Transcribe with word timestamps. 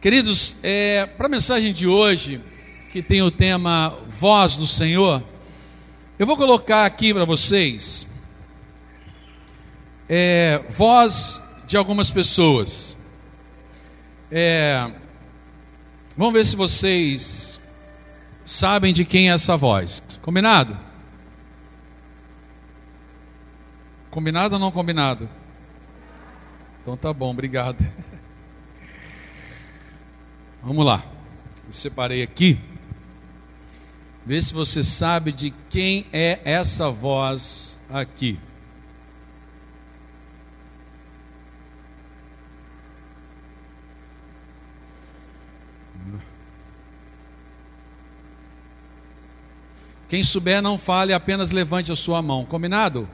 Queridos, 0.00 0.54
é, 0.62 1.06
para 1.06 1.26
a 1.26 1.28
mensagem 1.28 1.72
de 1.72 1.88
hoje, 1.88 2.40
que 2.92 3.02
tem 3.02 3.20
o 3.20 3.32
tema 3.32 3.98
Voz 4.08 4.54
do 4.54 4.64
Senhor, 4.64 5.20
eu 6.16 6.24
vou 6.24 6.36
colocar 6.36 6.86
aqui 6.86 7.12
para 7.12 7.24
vocês 7.24 8.06
é, 10.08 10.62
voz 10.70 11.42
de 11.66 11.76
algumas 11.76 12.12
pessoas. 12.12 12.96
É, 14.30 14.88
vamos 16.16 16.32
ver 16.32 16.46
se 16.46 16.54
vocês 16.54 17.60
sabem 18.46 18.92
de 18.94 19.04
quem 19.04 19.30
é 19.30 19.34
essa 19.34 19.56
voz. 19.56 20.00
Combinado? 20.22 20.78
Combinado 24.12 24.54
ou 24.54 24.60
não 24.60 24.70
combinado? 24.70 25.28
Então 26.82 26.96
tá 26.96 27.12
bom, 27.12 27.32
obrigado. 27.32 27.84
Vamos 30.62 30.84
lá. 30.84 31.04
Separei 31.70 32.22
aqui. 32.22 32.58
Vê 34.24 34.42
se 34.42 34.52
você 34.52 34.84
sabe 34.84 35.32
de 35.32 35.50
quem 35.70 36.06
é 36.12 36.40
essa 36.44 36.90
voz 36.90 37.78
aqui. 37.88 38.38
Quem 50.08 50.24
souber, 50.24 50.62
não 50.62 50.78
fale, 50.78 51.12
apenas 51.12 51.50
levante 51.50 51.92
a 51.92 51.96
sua 51.96 52.22
mão. 52.22 52.44
Combinado? 52.44 53.06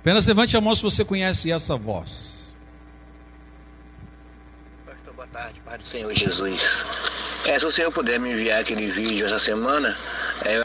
Apenas 0.00 0.26
levante 0.26 0.54
a 0.54 0.60
mão 0.60 0.76
se 0.76 0.82
você 0.82 1.02
conhece 1.02 1.50
essa 1.50 1.76
voz. 1.76 2.54
Pastor, 4.84 5.14
Pai 5.74 5.78
do 5.78 5.84
Senhor 5.84 6.14
Jesus. 6.14 6.86
É, 7.46 7.58
se 7.58 7.66
o 7.66 7.70
Senhor 7.70 7.90
puder 7.90 8.20
me 8.20 8.30
enviar 8.30 8.60
aquele 8.60 8.88
vídeo 8.88 9.26
essa 9.26 9.40
semana, 9.40 9.98
é... 10.44 10.64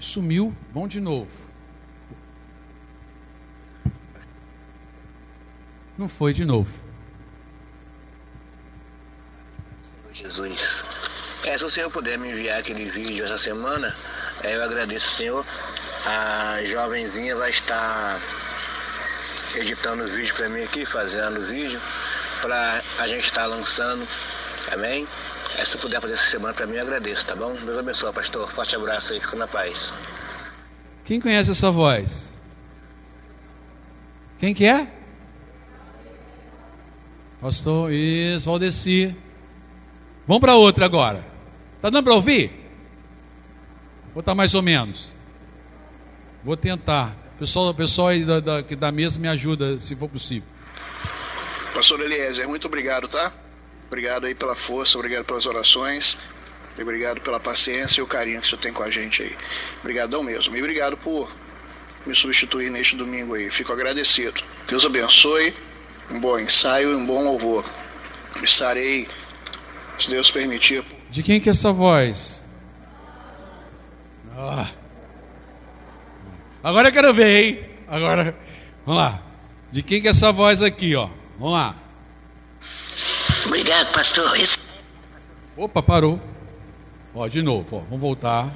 Sumiu, 0.00 0.56
bom 0.70 0.88
de 0.88 1.00
novo. 1.00 1.30
Não 5.98 6.08
foi 6.08 6.32
de 6.32 6.46
novo. 6.46 6.72
Jesus. 10.10 10.84
É, 11.44 11.58
se 11.58 11.64
o 11.64 11.70
Senhor 11.70 11.90
puder 11.90 12.18
me 12.18 12.30
enviar 12.30 12.60
aquele 12.60 12.86
vídeo 12.86 13.26
essa 13.26 13.36
semana, 13.36 13.94
é, 14.42 14.56
eu 14.56 14.62
agradeço, 14.62 15.10
Senhor. 15.10 15.44
A 16.06 16.64
jovenzinha 16.64 17.36
vai 17.36 17.50
estar 17.50 18.18
editando 19.56 20.06
vídeo 20.06 20.34
para 20.34 20.48
mim 20.48 20.62
aqui, 20.62 20.84
fazendo 20.84 21.46
vídeo, 21.46 21.80
para 22.40 22.82
a 22.98 23.08
gente 23.08 23.24
estar 23.24 23.46
lançando. 23.46 24.06
Amém? 24.72 25.06
É, 25.56 25.64
se 25.64 25.78
puder 25.78 26.00
fazer 26.00 26.14
essa 26.14 26.30
semana 26.30 26.52
para 26.52 26.66
mim, 26.66 26.76
eu 26.76 26.82
agradeço, 26.82 27.26
tá 27.26 27.36
bom? 27.36 27.54
Deus 27.54 27.78
abençoe, 27.78 28.12
pastor. 28.12 28.50
Forte 28.50 28.74
abraço 28.74 29.12
aí, 29.12 29.20
fica 29.20 29.36
na 29.36 29.46
paz. 29.46 29.94
Quem 31.04 31.20
conhece 31.20 31.50
essa 31.50 31.70
voz? 31.70 32.34
Quem 34.38 34.54
que 34.54 34.64
é? 34.64 34.88
Pastor, 37.40 37.92
isso, 37.92 38.46
Valdeci. 38.46 39.14
Vamos 40.26 40.40
para 40.40 40.56
outra 40.56 40.86
agora. 40.86 41.24
Tá 41.80 41.90
dando 41.90 42.04
para 42.04 42.14
ouvir? 42.14 42.50
Vou 44.14 44.20
estar 44.20 44.34
mais 44.34 44.54
ou 44.54 44.62
menos. 44.62 45.14
Vou 46.42 46.56
tentar. 46.56 47.23
O 47.44 47.46
pessoal, 47.46 47.68
o 47.68 47.74
pessoal 47.74 48.08
aí 48.08 48.24
da, 48.24 48.40
da, 48.40 48.62
da 48.62 48.90
mesa 48.90 49.20
me 49.20 49.28
ajuda, 49.28 49.78
se 49.78 49.94
for 49.94 50.08
possível. 50.08 50.48
Pastor 51.74 52.00
Eliezer, 52.00 52.48
muito 52.48 52.66
obrigado, 52.66 53.06
tá? 53.06 53.30
Obrigado 53.86 54.24
aí 54.24 54.34
pela 54.34 54.54
força, 54.54 54.96
obrigado 54.96 55.26
pelas 55.26 55.44
orações, 55.44 56.16
e 56.78 56.80
obrigado 56.80 57.20
pela 57.20 57.38
paciência 57.38 58.00
e 58.00 58.02
o 58.02 58.06
carinho 58.06 58.40
que 58.40 58.48
você 58.48 58.56
tem 58.56 58.72
com 58.72 58.82
a 58.82 58.90
gente 58.90 59.22
aí. 59.22 59.36
Obrigadão 59.80 60.22
mesmo. 60.22 60.56
E 60.56 60.58
obrigado 60.58 60.96
por 60.96 61.30
me 62.06 62.14
substituir 62.14 62.70
neste 62.70 62.96
domingo 62.96 63.34
aí. 63.34 63.50
Fico 63.50 63.74
agradecido. 63.74 64.42
Deus 64.66 64.86
abençoe. 64.86 65.54
Um 66.10 66.18
bom 66.18 66.38
ensaio 66.38 66.92
e 66.92 66.94
um 66.94 67.04
bom 67.04 67.24
louvor. 67.24 67.62
Estarei 68.42 69.06
se 69.98 70.10
Deus 70.10 70.30
permitir. 70.30 70.82
De 71.10 71.22
quem 71.22 71.38
que 71.38 71.50
é 71.50 71.52
essa 71.52 71.70
voz? 71.70 72.42
Ah. 74.34 74.70
Agora 76.64 76.88
eu 76.88 76.92
quero 76.92 77.12
ver, 77.12 77.44
hein? 77.44 77.64
Agora, 77.86 78.34
vamos 78.86 78.98
lá. 79.02 79.22
De 79.70 79.82
quem 79.82 80.00
que 80.00 80.08
é 80.08 80.12
essa 80.12 80.32
voz 80.32 80.62
aqui, 80.62 80.96
ó? 80.96 81.10
Vamos 81.38 81.52
lá. 81.52 81.76
Obrigado, 83.48 83.92
pastor. 83.92 84.32
Opa, 85.58 85.82
parou. 85.82 86.18
Ó, 87.14 87.28
de 87.28 87.42
novo, 87.42 87.76
ó. 87.76 87.80
Vamos 87.80 88.00
voltar. 88.00 88.48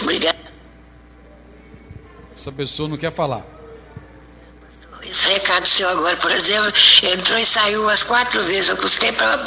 Obrigado. 0.00 0.38
Essa 2.34 2.50
pessoa 2.50 2.88
não 2.88 2.96
quer 2.96 3.12
falar. 3.12 3.44
Esse 5.08 5.32
recado 5.32 5.66
seu 5.66 5.88
agora, 5.88 6.16
por 6.18 6.30
exemplo, 6.30 6.72
entrou 7.02 7.38
e 7.38 7.44
saiu 7.44 7.82
umas 7.82 8.04
quatro 8.04 8.42
vezes. 8.44 8.68
Eu 8.68 8.76
custei 8.76 9.10
para 9.12 9.38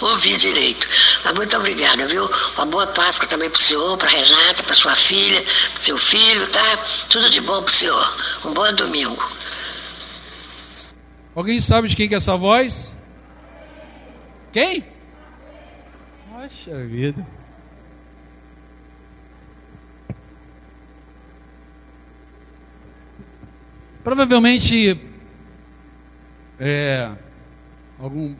ouvir 0.00 0.36
direito. 0.36 0.86
Mas 1.24 1.34
muito 1.34 1.56
obrigada, 1.56 2.06
viu? 2.06 2.28
Uma 2.56 2.66
boa 2.66 2.86
Páscoa 2.88 3.28
também 3.28 3.50
para 3.50 3.58
o 3.58 3.62
senhor, 3.62 3.98
para 3.98 4.08
Renata, 4.08 4.62
para 4.62 4.74
sua 4.74 4.94
filha, 4.96 5.42
para 5.42 5.82
seu 5.82 5.98
filho, 5.98 6.46
tá? 6.48 6.76
Tudo 7.10 7.28
de 7.28 7.40
bom 7.42 7.62
para 7.62 7.70
o 7.70 7.74
senhor. 7.74 8.16
Um 8.46 8.54
bom 8.54 8.72
domingo. 8.74 9.28
Alguém 11.34 11.60
sabe 11.60 11.88
de 11.88 11.96
quem 11.96 12.08
que 12.08 12.14
é 12.14 12.18
essa 12.18 12.36
voz? 12.36 12.94
Quem? 14.52 14.86
Poxa 16.30 16.84
vida. 16.84 17.26
Provavelmente 24.04 25.00
é, 26.60 27.10
algum, 27.98 28.34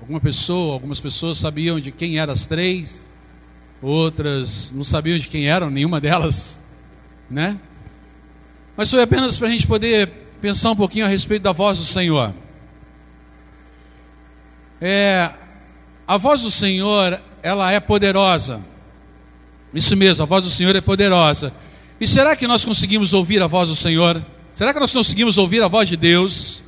alguma 0.00 0.20
pessoa, 0.20 0.74
algumas 0.74 1.00
pessoas 1.00 1.38
sabiam 1.38 1.80
de 1.80 1.90
quem 1.90 2.20
eram 2.20 2.32
as 2.32 2.46
três, 2.46 3.08
outras 3.82 4.70
não 4.70 4.84
sabiam 4.84 5.18
de 5.18 5.26
quem 5.26 5.48
eram, 5.48 5.70
nenhuma 5.70 6.00
delas, 6.00 6.62
né? 7.28 7.58
Mas 8.76 8.88
foi 8.88 9.02
apenas 9.02 9.36
para 9.36 9.48
a 9.48 9.50
gente 9.50 9.66
poder 9.66 10.06
pensar 10.40 10.70
um 10.70 10.76
pouquinho 10.76 11.04
a 11.04 11.08
respeito 11.08 11.42
da 11.42 11.52
voz 11.52 11.78
do 11.78 11.84
Senhor. 11.84 12.32
É, 14.80 15.32
a 16.06 16.16
voz 16.16 16.42
do 16.42 16.50
Senhor, 16.50 17.20
ela 17.42 17.72
é 17.72 17.80
poderosa. 17.80 18.60
Isso 19.74 19.96
mesmo, 19.96 20.22
a 20.22 20.26
voz 20.26 20.44
do 20.44 20.50
Senhor 20.50 20.76
é 20.76 20.80
poderosa. 20.80 21.52
E 22.00 22.06
será 22.06 22.36
que 22.36 22.46
nós 22.46 22.64
conseguimos 22.64 23.12
ouvir 23.12 23.42
a 23.42 23.48
voz 23.48 23.68
do 23.68 23.74
Senhor? 23.74 24.24
Será 24.56 24.72
que 24.72 24.80
nós 24.80 24.92
conseguimos 24.92 25.36
ouvir 25.36 25.62
a 25.62 25.68
voz 25.68 25.86
de 25.86 25.98
Deus? 25.98 26.62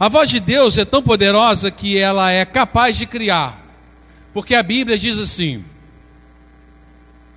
A 0.00 0.08
voz 0.08 0.30
de 0.30 0.40
Deus 0.40 0.78
é 0.78 0.84
tão 0.84 1.02
poderosa 1.02 1.70
que 1.70 1.98
ela 1.98 2.32
é 2.32 2.42
capaz 2.46 2.96
de 2.96 3.04
criar. 3.04 3.62
Porque 4.32 4.54
a 4.54 4.62
Bíblia 4.62 4.98
diz 4.98 5.18
assim: 5.18 5.62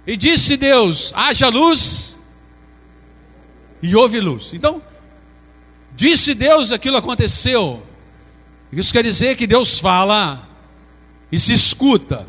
E 0.07 0.15
disse 0.15 0.55
Deus: 0.55 1.11
haja 1.13 1.49
luz, 1.49 2.21
e 3.83 3.93
houve 3.93 4.21
luz. 4.21 4.53
Então, 4.53 4.81
disse 5.93 6.33
Deus, 6.33 6.71
aquilo 6.71 6.95
aconteceu. 6.95 7.85
Isso 8.71 8.93
quer 8.93 9.03
dizer 9.03 9.35
que 9.35 9.45
Deus 9.45 9.77
fala 9.77 10.47
e 11.29 11.37
se 11.37 11.51
escuta, 11.51 12.25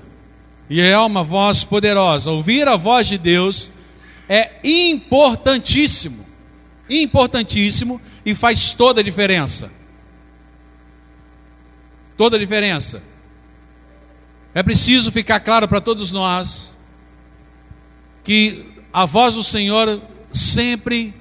e 0.68 0.80
é 0.80 0.98
uma 0.98 1.22
voz 1.22 1.62
poderosa. 1.62 2.32
Ouvir 2.32 2.66
a 2.66 2.76
voz 2.76 3.06
de 3.06 3.18
Deus 3.18 3.70
é 4.28 4.50
importantíssimo 4.64 6.29
importantíssimo 6.90 8.00
e 8.26 8.34
faz 8.34 8.72
toda 8.72 9.00
a 9.00 9.04
diferença. 9.04 9.70
Toda 12.16 12.36
a 12.36 12.38
diferença. 12.38 13.02
É 14.52 14.62
preciso 14.62 15.12
ficar 15.12 15.40
claro 15.40 15.68
para 15.68 15.80
todos 15.80 16.10
nós 16.10 16.76
que 18.24 18.66
a 18.92 19.06
voz 19.06 19.36
do 19.36 19.42
Senhor 19.42 20.02
sempre 20.32 21.14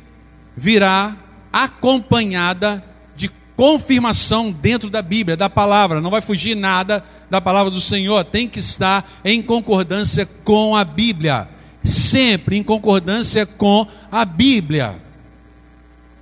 virá 0.57 1.15
acompanhada 1.53 2.83
de 3.15 3.29
confirmação 3.55 4.51
dentro 4.51 4.89
da 4.89 5.01
Bíblia, 5.01 5.38
da 5.38 5.49
palavra, 5.49 6.01
não 6.01 6.09
vai 6.09 6.21
fugir 6.21 6.55
nada 6.55 7.03
da 7.29 7.39
palavra 7.39 7.71
do 7.71 7.79
Senhor, 7.79 8.23
tem 8.25 8.49
que 8.49 8.59
estar 8.59 9.07
em 9.23 9.41
concordância 9.41 10.25
com 10.44 10.75
a 10.75 10.83
Bíblia, 10.83 11.47
sempre 11.83 12.57
em 12.57 12.63
concordância 12.63 13.45
com 13.45 13.88
a 14.11 14.25
Bíblia. 14.25 15.08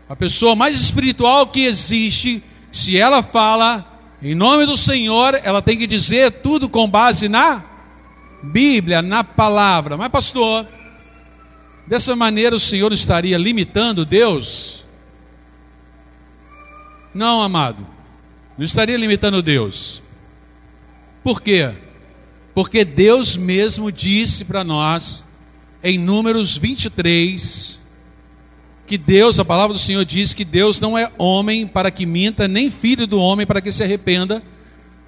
A 0.10 0.16
pessoa 0.16 0.56
mais 0.56 0.80
espiritual 0.80 1.48
que 1.48 1.66
existe, 1.66 2.44
se 2.72 2.98
ela 2.98 3.22
fala 3.22 3.86
em 4.22 4.34
nome 4.34 4.66
do 4.66 4.78
Senhor, 4.78 5.40
ela 5.44 5.62
tem 5.62 5.78
que 5.78 5.86
dizer 5.86 6.32
tudo 6.32 6.68
com 6.68 6.90
base 6.90 7.30
na 7.30 7.64
Bíblia, 8.44 9.02
na 9.02 9.24
palavra. 9.24 9.98
Mas, 9.98 10.10
pastor, 10.10 10.66
Dessa 11.88 12.18
maneira 12.18 12.54
o 12.54 12.60
Senhor 12.60 12.92
estaria 12.92 13.38
limitando 13.38 14.04
Deus? 14.04 14.84
Não, 17.14 17.42
amado. 17.42 17.88
Não 18.58 18.66
estaria 18.66 18.98
limitando 18.98 19.42
Deus. 19.42 20.02
Por 21.24 21.42
quê? 21.42 21.74
Porque 22.54 22.84
Deus 22.84 23.38
mesmo 23.38 23.90
disse 23.90 24.44
para 24.44 24.66
nós, 24.66 25.24
em 25.82 25.98
Números 25.98 26.58
23, 26.58 27.77
que 28.88 28.98
Deus, 28.98 29.38
a 29.38 29.44
palavra 29.44 29.74
do 29.74 29.80
Senhor 29.80 30.06
diz 30.06 30.34
que 30.34 30.46
Deus 30.46 30.80
não 30.80 30.98
é 30.98 31.12
homem 31.18 31.68
para 31.68 31.92
que 31.92 32.06
minta, 32.06 32.48
nem 32.48 32.72
filho 32.72 33.06
do 33.06 33.20
homem 33.20 33.46
para 33.46 33.60
que 33.60 33.70
se 33.70 33.84
arrependa. 33.84 34.42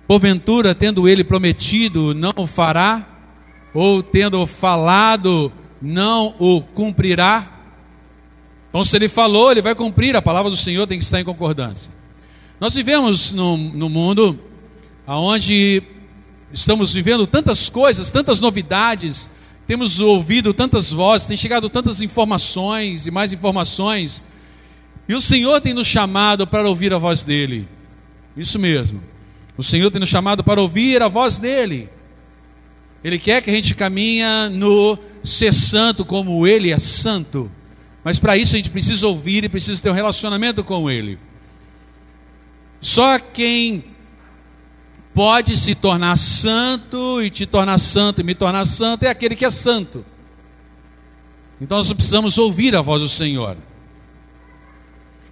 Porventura, 0.06 0.76
tendo 0.76 1.08
ele 1.08 1.24
prometido, 1.24 2.14
não 2.14 2.34
o 2.36 2.46
fará, 2.46 3.08
ou 3.74 4.04
tendo 4.04 4.46
falado, 4.46 5.50
não 5.82 6.36
o 6.38 6.62
cumprirá. 6.62 7.48
Então, 8.68 8.84
se 8.84 8.98
ele 8.98 9.08
falou, 9.08 9.50
ele 9.50 9.62
vai 9.62 9.74
cumprir, 9.74 10.14
a 10.14 10.22
palavra 10.22 10.52
do 10.52 10.58
Senhor 10.58 10.86
tem 10.86 11.00
que 11.00 11.06
estar 11.06 11.22
em 11.22 11.24
concordância. 11.24 11.92
Nós 12.60 12.74
vivemos 12.74 13.32
no, 13.32 13.56
no 13.56 13.88
mundo 13.88 14.38
onde 15.08 15.82
estamos 16.52 16.94
vivendo 16.94 17.26
tantas 17.26 17.70
coisas, 17.70 18.12
tantas 18.12 18.42
novidades, 18.42 19.32
temos 19.70 20.00
ouvido 20.00 20.52
tantas 20.52 20.92
vozes, 20.92 21.28
tem 21.28 21.38
chegado 21.38 21.70
tantas 21.70 22.02
informações 22.02 23.06
e 23.06 23.12
mais 23.12 23.32
informações, 23.32 24.24
e 25.08 25.14
o 25.14 25.22
Senhor 25.22 25.62
tem 25.62 25.76
nos 25.76 25.86
chamado 25.86 26.48
para 26.48 26.68
ouvir 26.68 26.92
a 26.92 26.98
voz 26.98 27.22
dEle. 27.22 27.68
Isso 28.36 28.58
mesmo. 28.58 29.00
O 29.56 29.64
Senhor 29.64 29.92
tem 29.92 30.00
nos 30.00 30.10
chamado 30.10 30.44
para 30.44 30.60
ouvir 30.60 31.04
a 31.04 31.08
voz 31.08 31.38
dEle. 31.38 31.88
Ele 33.04 33.20
quer 33.20 33.44
que 33.44 33.52
a 33.52 33.54
gente 33.54 33.76
caminha 33.76 34.50
no 34.50 34.98
ser 35.24 35.54
santo 35.54 36.04
como 36.04 36.48
Ele 36.48 36.72
é 36.72 36.80
santo. 36.80 37.52
Mas 38.04 38.18
para 38.18 38.36
isso 38.36 38.56
a 38.56 38.58
gente 38.58 38.72
precisa 38.72 39.06
ouvir 39.06 39.44
e 39.44 39.50
precisa 39.50 39.80
ter 39.80 39.92
um 39.92 39.94
relacionamento 39.94 40.64
com 40.64 40.90
Ele. 40.90 41.20
Só 42.82 43.20
quem 43.20 43.84
pode 45.14 45.58
se 45.58 45.76
tornar 45.76 46.18
santo 46.18 47.22
e 47.22 47.30
te 47.30 47.46
tornar 47.46 47.78
santo 47.78 48.22
e 48.22 48.24
me 48.24 48.36
tornar 48.36 48.66
santo 48.66 49.04
é 49.04 49.10
aquele 49.10 49.36
que 49.36 49.46
é 49.46 49.52
santo. 49.52 50.06
Então 51.62 51.78
nós 51.78 51.92
precisamos 51.92 52.38
ouvir 52.38 52.76
a 52.76 52.82
voz 52.82 53.02
do 53.02 53.10
Senhor. 53.10 53.58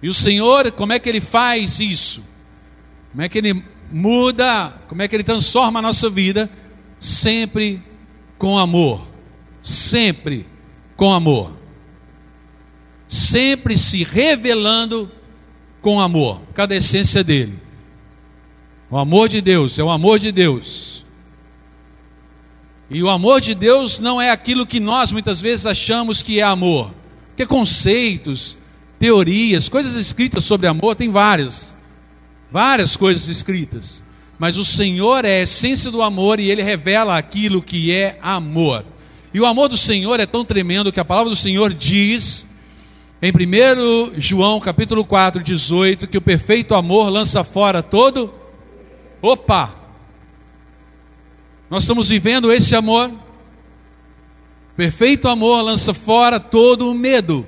E 0.02 0.08
o 0.08 0.14
Senhor, 0.14 0.70
como 0.72 0.92
é 0.92 0.98
que 0.98 1.08
ele 1.08 1.20
faz 1.20 1.80
isso? 1.80 2.22
Como 3.10 3.22
é 3.22 3.28
que 3.28 3.38
ele 3.38 3.64
muda, 3.90 4.72
como 4.88 5.02
é 5.02 5.08
que 5.08 5.16
ele 5.16 5.24
transforma 5.24 5.78
a 5.78 5.82
nossa 5.82 6.10
vida? 6.10 6.48
Sempre 7.00 7.82
com 8.36 8.58
amor. 8.58 9.06
Sempre 9.62 10.46
com 10.96 11.12
amor. 11.12 11.52
Sempre 13.08 13.76
se 13.78 14.04
revelando 14.04 15.10
com 15.80 16.00
amor. 16.00 16.42
Cada 16.54 16.76
essência 16.76 17.24
dele. 17.24 17.67
O 18.90 18.96
amor 18.96 19.28
de 19.28 19.42
Deus 19.42 19.78
é 19.78 19.84
o 19.84 19.90
amor 19.90 20.18
de 20.18 20.32
Deus. 20.32 21.04
E 22.90 23.02
o 23.02 23.10
amor 23.10 23.38
de 23.38 23.54
Deus 23.54 24.00
não 24.00 24.20
é 24.20 24.30
aquilo 24.30 24.66
que 24.66 24.80
nós 24.80 25.12
muitas 25.12 25.42
vezes 25.42 25.66
achamos 25.66 26.22
que 26.22 26.40
é 26.40 26.42
amor. 26.42 26.90
Porque 27.28 27.44
conceitos, 27.44 28.56
teorias, 28.98 29.68
coisas 29.68 29.94
escritas 29.94 30.44
sobre 30.44 30.66
amor, 30.66 30.96
tem 30.96 31.10
várias. 31.10 31.76
Várias 32.50 32.96
coisas 32.96 33.28
escritas. 33.28 34.02
Mas 34.38 34.56
o 34.56 34.64
Senhor 34.64 35.26
é 35.26 35.40
a 35.40 35.42
essência 35.42 35.90
do 35.90 36.00
amor 36.00 36.40
e 36.40 36.50
ele 36.50 36.62
revela 36.62 37.18
aquilo 37.18 37.60
que 37.60 37.92
é 37.92 38.18
amor. 38.22 38.86
E 39.34 39.40
o 39.40 39.44
amor 39.44 39.68
do 39.68 39.76
Senhor 39.76 40.18
é 40.18 40.24
tão 40.24 40.46
tremendo 40.46 40.90
que 40.90 41.00
a 41.00 41.04
palavra 41.04 41.28
do 41.28 41.36
Senhor 41.36 41.74
diz 41.74 42.48
em 43.20 43.30
1 43.30 44.12
João 44.16 44.58
capítulo 44.60 45.04
4, 45.04 45.42
18, 45.42 46.06
que 46.06 46.16
o 46.16 46.22
perfeito 46.22 46.74
amor 46.74 47.10
lança 47.10 47.44
fora 47.44 47.82
todo 47.82 48.37
Opa! 49.20 49.74
Nós 51.68 51.82
estamos 51.82 52.08
vivendo 52.08 52.52
esse 52.52 52.74
amor. 52.74 53.12
Perfeito 54.76 55.28
amor 55.28 55.62
lança 55.62 55.92
fora 55.92 56.38
todo 56.38 56.90
o 56.90 56.94
medo. 56.94 57.46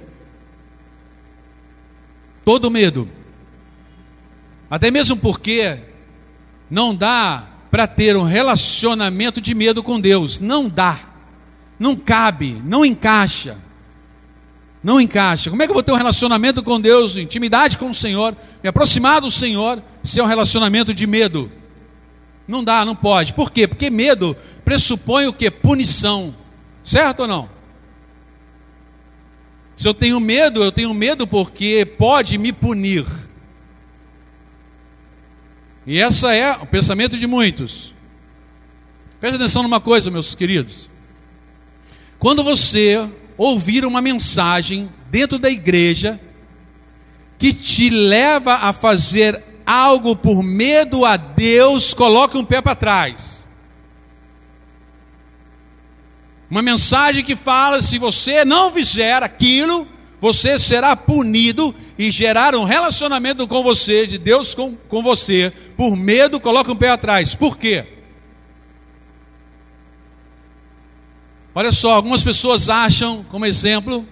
Todo 2.44 2.67
o 2.67 2.70
medo. 2.70 3.08
Até 4.69 4.90
mesmo 4.90 5.17
porque 5.17 5.81
não 6.70 6.94
dá 6.94 7.46
para 7.70 7.87
ter 7.87 8.16
um 8.16 8.25
relacionamento 8.25 9.40
de 9.40 9.55
medo 9.55 9.82
com 9.82 10.00
Deus. 10.00 10.40
Não 10.40 10.69
dá. 10.69 11.00
Não 11.78 11.96
cabe, 11.96 12.61
não 12.64 12.84
encaixa. 12.84 13.56
Não 14.82 15.00
encaixa. 15.00 15.50
Como 15.50 15.62
é 15.62 15.66
que 15.66 15.70
eu 15.70 15.75
vou 15.75 15.82
ter 15.82 15.93
um 15.93 15.96
relacionamento 15.96 16.62
com 16.62 16.81
Deus, 16.81 17.16
intimidade 17.16 17.78
com 17.78 17.90
o 17.90 17.94
Senhor, 17.94 18.37
me 18.62 18.69
aproximar 18.69 19.20
do 19.20 19.31
Senhor, 19.31 19.82
se 20.02 20.20
é 20.20 20.23
um 20.23 20.26
relacionamento 20.26 20.93
de 20.93 21.06
medo? 21.06 21.50
Não 22.46 22.64
dá, 22.64 22.84
não 22.84 22.96
pode. 22.96 23.32
Por 23.32 23.50
quê? 23.50 23.66
Porque 23.66 23.90
medo 23.90 24.37
pressupõe 24.64 25.26
o 25.26 25.32
que? 25.32 25.50
Punição. 25.50 26.34
Certo 26.84 27.20
ou 27.20 27.26
não? 27.26 27.48
Se 29.76 29.88
eu 29.88 29.94
tenho 29.94 30.20
medo, 30.20 30.62
eu 30.62 30.70
tenho 30.70 30.92
medo 30.92 31.26
porque 31.26 31.87
pode 31.96 32.37
me 32.37 32.52
punir. 32.52 33.06
E 35.87 35.98
essa 35.98 36.34
é 36.34 36.52
o 36.56 36.66
pensamento 36.66 37.16
de 37.16 37.26
muitos. 37.26 37.94
Preste 39.19 39.37
atenção 39.37 39.62
numa 39.62 39.81
coisa, 39.81 40.10
meus 40.10 40.34
queridos. 40.34 40.88
Quando 42.19 42.44
você 42.44 43.08
ouvir 43.37 43.87
uma 43.87 44.02
mensagem 44.02 44.90
dentro 45.10 45.38
da 45.38 45.50
igreja 45.50 46.20
que 47.38 47.54
te 47.54 47.88
leva 47.88 48.56
a 48.56 48.72
fazer 48.72 49.42
algo 49.70 50.17
por 50.17 50.43
medo 50.43 51.05
a 51.05 51.17
Deus, 51.17 51.94
coloque 51.94 52.37
um 52.37 52.44
pé 52.44 52.61
para 52.61 52.75
trás. 52.75 53.46
Uma 56.50 56.61
mensagem 56.61 57.22
que 57.22 57.37
fala: 57.37 57.81
se 57.81 57.96
você 57.96 58.44
não 58.44 58.72
fizer 58.72 59.22
aquilo, 59.22 59.87
você 60.20 60.58
será 60.58 60.96
punido 60.96 61.72
e 61.96 62.11
gerar 62.11 62.56
um 62.56 62.64
relacionamento 62.64 63.46
com 63.46 63.62
você, 63.62 64.08
de 64.08 64.19
Deus 64.19 64.56
com, 64.56 64.75
com 64.75 65.05
você, 65.05 65.52
por 65.76 65.94
medo, 65.94 66.40
coloque 66.40 66.73
um 66.73 66.76
pé 66.76 66.90
atrás. 66.90 67.37
Por 67.37 67.56
quê? 67.56 67.87
Olha 71.55 71.70
só, 71.70 71.93
algumas 71.93 72.25
pessoas 72.25 72.69
acham, 72.69 73.25
como 73.31 73.46
exemplo, 73.46 74.06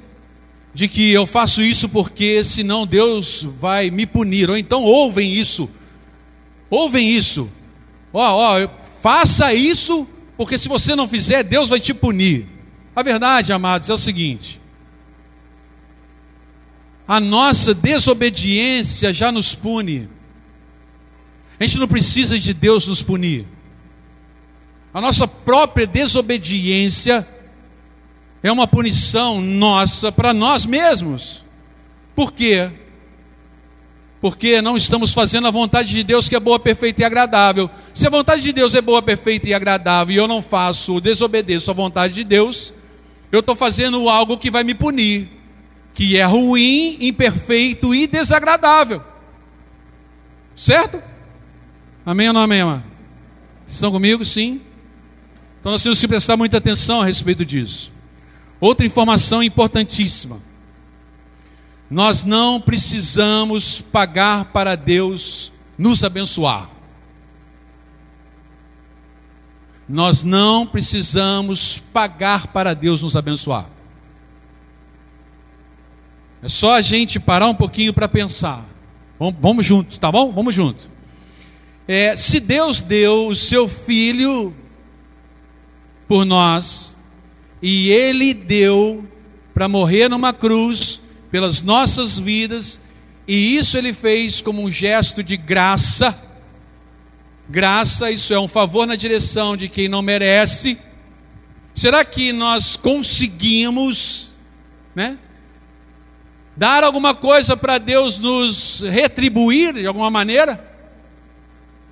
de 0.75 0.89
que 0.89 1.11
eu 1.11 1.27
faço 1.27 1.63
isso 1.63 1.89
porque 1.89 2.45
senão 2.45 2.87
Deus 2.87 3.43
vai 3.59 3.91
me 3.91 4.07
punir, 4.07 4.51
ou 4.51 4.57
então 4.57 4.83
ouvem 4.83 5.33
isso, 5.33 5.69
ouvem 6.71 7.09
isso, 7.09 7.51
ó, 8.13 8.63
ó, 8.63 8.69
faça 9.03 9.53
isso, 9.53 10.07
porque 10.37 10.57
se 10.57 10.69
você 10.69 10.95
não 10.95 11.09
fizer, 11.09 11.43
Deus 11.43 11.69
vai 11.69 11.81
te 11.81 11.93
punir. 11.93 12.47
A 12.95 13.03
verdade, 13.03 13.53
amados, 13.53 13.91
é 13.91 13.95
o 13.95 13.99
seguinte: 13.99 14.61
a 17.07 17.21
nossa 17.21 17.75
desobediência 17.75 19.13
já 19.13 19.33
nos 19.33 19.55
pune, 19.55 20.09
a 21.59 21.65
gente 21.65 21.79
não 21.79 21.89
precisa 21.89 22.39
de 22.39 22.53
Deus 22.53 22.87
nos 22.87 23.03
punir, 23.03 23.47
a 24.93 25.01
nossa 25.01 25.27
própria 25.27 25.87
desobediência 25.87 27.27
é 28.43 28.53
uma 28.53 28.67
punição 28.67 29.41
nossa 29.41 30.13
para 30.13 30.33
nós 30.33 30.65
mesmos. 30.65 31.43
Por 32.15 32.33
quê? 32.33 32.71
Porque 34.21 34.61
não 34.61 34.77
estamos 34.77 35.13
fazendo 35.13 35.47
a 35.47 35.51
vontade 35.51 35.91
de 35.91 36.03
Deus 36.03 36.29
que 36.29 36.35
é 36.35 36.41
boa, 36.41 36.59
perfeita 36.59 37.03
e 37.03 37.05
agradável. 37.05 37.71
Se 37.95 38.07
a 38.07 38.11
vontade 38.11 38.43
de 38.43 38.53
Deus 38.53 38.75
é 38.75 38.81
boa, 38.81 39.01
perfeita 39.01 39.49
e 39.49 39.55
agradável 39.55 40.15
e 40.15 40.19
eu 40.19 40.27
não 40.27 40.43
faço, 40.43 41.01
desobedeço 41.01 41.71
a 41.71 41.75
vontade 41.75 42.15
de 42.15 42.25
Deus, 42.25 42.75
eu 43.31 43.41
estou 43.41 43.55
fazendo 43.55 44.09
algo 44.09 44.39
que 44.39 44.51
vai 44.51 44.65
me 44.65 44.75
punir, 44.75 45.29
que 45.95 46.17
é 46.17 46.25
ruim, 46.25 46.97
imperfeito 47.01 47.95
e 47.95 48.07
desagradável. 48.07 49.03
Certo? 50.57 51.01
Amém 52.05 52.29
ou 52.29 52.35
não 52.35 52.41
amém, 52.41 52.63
amém? 52.63 52.83
Estão 53.67 53.93
comigo? 53.93 54.25
Sim. 54.25 54.61
Então 55.61 55.71
nós 55.71 55.83
temos 55.83 56.01
que 56.01 56.09
prestar 56.09 56.37
muita 56.37 56.57
atenção 56.57 57.03
a 57.03 57.05
respeito 57.05 57.45
disso. 57.45 57.93
Outra 58.61 58.85
informação 58.85 59.43
importantíssima. 59.43 60.41
Nós 61.91 62.25
não 62.25 62.61
precisamos 62.61 63.81
pagar 63.81 64.47
para 64.47 64.77
Deus 64.77 65.53
nos 65.79 66.05
abençoar. 66.05 66.69
Nós 69.89 70.23
não 70.23 70.67
precisamos 70.67 71.79
pagar 71.79 72.49
para 72.49 72.75
Deus 72.75 73.03
nos 73.03 73.17
abençoar. 73.17 73.67
É 76.43 76.49
só 76.49 76.75
a 76.75 76.83
gente 76.83 77.19
parar 77.19 77.49
um 77.49 77.55
pouquinho 77.55 77.95
para 77.95 78.07
pensar. 78.07 78.65
Vamos, 79.19 79.41
vamos 79.41 79.67
juntos, 79.67 79.97
tá 79.97 80.13
bom? 80.13 80.31
Vamos 80.31 80.55
juntos. 80.55 80.91
É, 81.87 82.15
se 82.17 82.39
Deus 82.39 82.83
deu 82.83 83.29
o 83.29 83.35
seu 83.35 83.67
filho 83.67 84.55
por 86.07 86.27
nós, 86.27 86.98
e 87.63 87.91
ele 87.91 88.33
deu 88.33 89.07
para 89.53 89.69
morrer 89.69 90.09
numa 90.09 90.33
cruz 90.33 91.01
pelas 91.31 91.63
nossas 91.63 92.19
vidas, 92.19 92.83
e 93.27 93.57
isso 93.57 93.77
ele 93.77 93.93
fez 93.93 94.41
como 94.41 94.63
um 94.63 94.71
gesto 94.71 95.23
de 95.23 95.37
graça. 95.37 96.19
Graça, 97.49 98.11
isso 98.11 98.33
é 98.33 98.39
um 98.39 98.49
favor 98.49 98.87
na 98.87 98.97
direção 98.97 99.57
de 99.57 99.69
quem 99.69 99.89
não 99.89 100.01
merece. 100.01 100.79
Será 101.75 102.05
que 102.05 102.33
nós 102.33 102.77
conseguimos, 102.77 104.33
né? 104.95 105.19
Dar 106.57 106.83
alguma 106.83 107.15
coisa 107.15 107.57
para 107.57 107.79
Deus 107.79 108.19
nos 108.19 108.81
retribuir 108.81 109.75
de 109.75 109.87
alguma 109.87 110.11
maneira? 110.11 110.65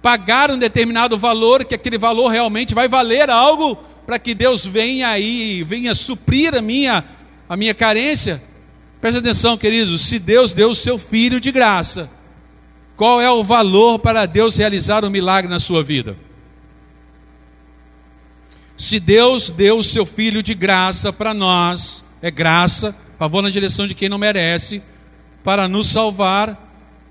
Pagar 0.02 0.50
um 0.50 0.58
determinado 0.58 1.16
valor, 1.16 1.64
que 1.64 1.74
aquele 1.74 1.98
valor 1.98 2.28
realmente 2.28 2.74
vai 2.74 2.88
valer 2.88 3.30
algo 3.30 3.78
para 4.06 4.18
que 4.20 4.34
Deus 4.34 4.64
venha 4.64 5.08
aí, 5.08 5.64
venha 5.64 5.94
suprir 5.94 6.54
a 6.54 6.62
minha, 6.62 7.04
a 7.48 7.56
minha 7.56 7.74
carência? 7.74 8.40
Preste 9.00 9.18
atenção, 9.18 9.58
queridos, 9.58 10.02
se 10.02 10.20
Deus 10.20 10.52
deu 10.52 10.70
o 10.70 10.74
seu 10.74 10.96
filho 10.96 11.40
de 11.40 11.50
graça, 11.50 12.08
qual 12.96 13.20
é 13.20 13.30
o 13.30 13.42
valor 13.42 13.98
para 13.98 14.24
Deus 14.24 14.56
realizar 14.56 15.04
um 15.04 15.10
milagre 15.10 15.50
na 15.50 15.58
sua 15.58 15.82
vida? 15.82 16.16
Se 18.78 19.00
Deus 19.00 19.50
deu 19.50 19.78
o 19.78 19.84
seu 19.84 20.06
filho 20.06 20.42
de 20.42 20.54
graça 20.54 21.12
para 21.12 21.34
nós, 21.34 22.04
é 22.22 22.30
graça, 22.30 22.94
favor 23.18 23.42
na 23.42 23.50
direção 23.50 23.86
de 23.86 23.94
quem 23.94 24.08
não 24.08 24.18
merece, 24.18 24.82
para 25.42 25.66
nos 25.66 25.88
salvar, 25.88 26.62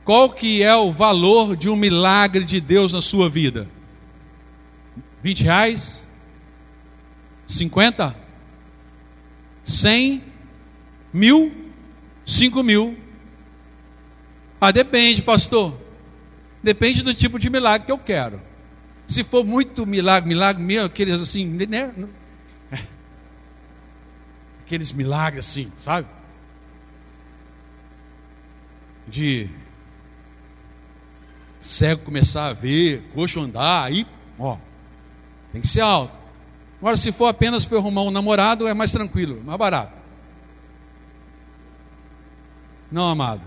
qual 0.06 0.30
que 0.30 0.64
é 0.64 0.75
o 0.75 0.92
valor 0.92 1.56
de 1.58 1.70
um 1.70 1.75
milagre 1.75 2.46
de 2.46 2.62
Deus 2.62 2.94
na 2.94 3.02
sua 3.02 3.30
vida? 3.30 3.68
20 5.24 5.44
reais? 5.44 6.05
50? 7.56 8.16
100? 9.66 10.24
Mil? 11.14 11.52
5 12.26 12.64
mil? 12.64 12.98
Ah, 14.60 14.72
depende, 14.72 15.22
pastor. 15.22 15.80
Depende 16.62 17.04
do 17.04 17.14
tipo 17.14 17.38
de 17.38 17.50
milagre 17.50 17.86
que 17.86 17.92
eu 17.92 17.98
quero. 17.98 18.42
Se 19.08 19.24
for 19.24 19.46
muito 19.46 19.86
milagre, 19.86 20.28
milagre 20.28 20.64
mesmo, 20.64 20.88
aqueles 20.88 21.22
assim, 21.22 21.46
né? 21.46 21.94
Aqueles 24.66 24.92
milagres 24.92 25.48
assim, 25.48 25.72
sabe? 25.78 26.08
De 29.08 29.48
cego 31.60 32.02
começar 32.02 32.48
a 32.48 32.54
ver, 32.54 33.04
coxo 33.14 33.40
andar, 33.40 33.84
aí, 33.84 34.06
ó, 34.40 34.58
tem 35.52 35.62
que 35.62 35.68
ser 35.68 35.82
alto. 35.82 36.25
Agora, 36.79 36.98
se 36.98 37.12
for 37.12 37.27
apenas 37.27 37.65
para 37.65 37.77
arrumar 37.77 38.03
um 38.03 38.12
namorado, 38.12 38.67
é 38.67 38.74
mais 38.74 38.91
tranquilo, 38.91 39.41
mais 39.44 39.58
barato. 39.58 39.94
Não, 42.91 43.10
amado. 43.10 43.41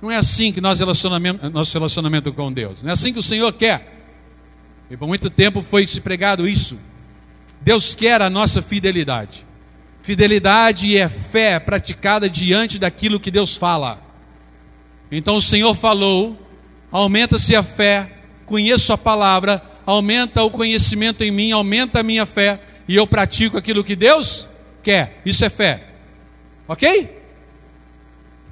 Não 0.00 0.10
é 0.10 0.16
assim 0.16 0.52
que 0.52 0.60
nosso 0.60 0.80
relacionamento, 0.80 1.50
nosso 1.50 1.76
relacionamento 1.76 2.32
com 2.32 2.52
Deus. 2.52 2.82
Não 2.82 2.90
é 2.90 2.92
assim 2.92 3.12
que 3.12 3.18
o 3.18 3.22
Senhor 3.22 3.52
quer. 3.52 3.98
E 4.90 4.96
por 4.96 5.06
muito 5.06 5.28
tempo 5.28 5.62
foi 5.62 5.86
se 5.86 6.00
pregado 6.00 6.48
isso. 6.48 6.78
Deus 7.60 7.94
quer 7.94 8.22
a 8.22 8.30
nossa 8.30 8.62
fidelidade. 8.62 9.44
Fidelidade 10.02 10.96
é 10.96 11.08
fé 11.08 11.58
praticada 11.58 12.28
diante 12.28 12.78
daquilo 12.78 13.20
que 13.20 13.30
Deus 13.30 13.56
fala. 13.56 14.00
Então 15.12 15.36
o 15.36 15.42
Senhor 15.42 15.74
falou, 15.74 16.40
aumenta-se 16.90 17.54
a 17.54 17.62
fé, 17.62 18.10
conheço 18.46 18.92
a 18.92 18.98
palavra, 18.98 19.62
aumenta 19.86 20.42
o 20.42 20.50
conhecimento 20.50 21.22
em 21.22 21.30
mim, 21.30 21.52
aumenta 21.52 22.00
a 22.00 22.02
minha 22.02 22.26
fé, 22.26 22.60
e 22.88 22.96
eu 22.96 23.06
pratico 23.06 23.56
aquilo 23.56 23.84
que 23.84 23.94
Deus 23.94 24.48
quer. 24.82 25.20
Isso 25.24 25.44
é 25.44 25.50
fé. 25.50 25.84
Ok? 26.66 27.16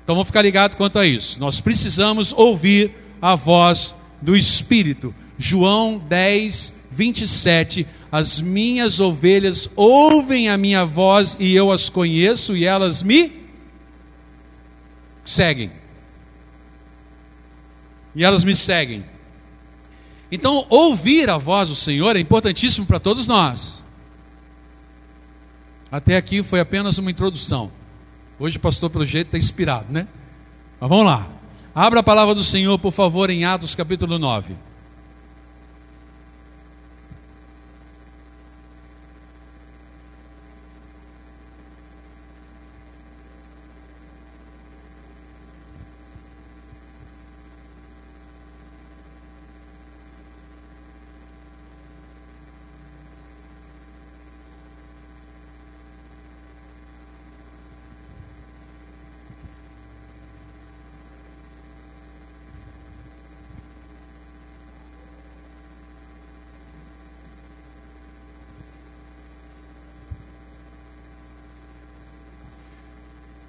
Então 0.03 0.15
vamos 0.15 0.29
ficar 0.29 0.43
ligados 0.43 0.77
quanto 0.77 0.99
a 0.99 1.07
isso. 1.07 1.39
Nós 1.39 1.61
precisamos 1.61 2.33
ouvir 2.33 2.93
a 3.21 3.35
voz 3.35 3.95
do 4.23 4.37
Espírito. 4.37 5.15
João 5.39 5.99
10, 5.99 6.75
27. 6.91 7.87
As 8.11 8.41
minhas 8.41 9.01
ovelhas 9.01 9.69
ouvem 9.77 10.49
a 10.49 10.57
minha 10.57 10.85
voz 10.85 11.37
e 11.39 11.55
eu 11.55 11.71
as 11.71 11.89
conheço 11.89 12.57
e 12.57 12.65
elas 12.65 13.03
me 13.03 13.33
seguem. 15.25 15.71
E 18.15 18.25
elas 18.25 18.45
me 18.45 18.57
seguem. 18.57 19.05
Então, 20.31 20.67
ouvir 20.69 21.31
a 21.31 21.39
voz 21.39 21.69
do 21.69 21.75
Senhor 21.75 22.17
é 22.17 22.21
importantíssimo 22.21 22.87
para 22.87 23.01
todos 23.01 23.27
nós. 23.27 23.83
Até 25.91 26.17
aqui 26.17 26.43
foi 26.43 26.61
apenas 26.61 26.99
uma 26.99 27.11
introdução. 27.11 27.71
Hoje 28.39 28.59
o 28.59 28.61
pastor, 28.61 28.91
pelo 28.91 29.07
jeito, 29.07 29.29
está 29.29 29.39
inspirado, 29.39 29.87
né? 29.91 30.07
Mas 30.79 30.89
vamos 30.89 31.07
lá. 31.07 31.27
Abra 31.75 32.01
a 32.01 32.03
palavra 32.03 32.35
do 32.35 32.45
Senhor, 32.45 32.79
por 32.79 32.93
favor, 32.93 33.31
em 33.31 33.45
Atos 33.45 33.75
capítulo 33.75 34.19
9. 34.19 34.55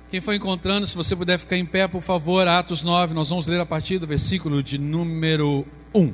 Quem 0.10 0.20
foi 0.20 0.38
encontrando, 0.38 0.88
se 0.88 0.96
você 0.96 1.16
puder 1.16 1.38
ficar 1.38 1.56
em 1.56 1.66
pé, 1.66 1.88
por 1.88 2.02
favor, 2.02 2.48
Atos 2.48 2.84
9, 2.84 3.14
nós 3.14 3.30
vamos 3.30 3.46
ler 3.46 3.60
a 3.60 3.66
partir 3.66 4.00
do 4.00 4.08
versículo 4.08 4.64
de 4.64 4.80
número 4.80 5.64
1. 5.94 6.14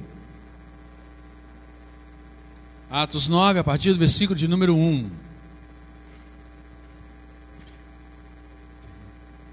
Atos 2.89 3.29
9, 3.29 3.59
a 3.59 3.63
partir 3.63 3.93
do 3.93 3.97
versículo 3.97 4.37
de 4.37 4.49
número 4.49 4.75
1. 4.75 5.09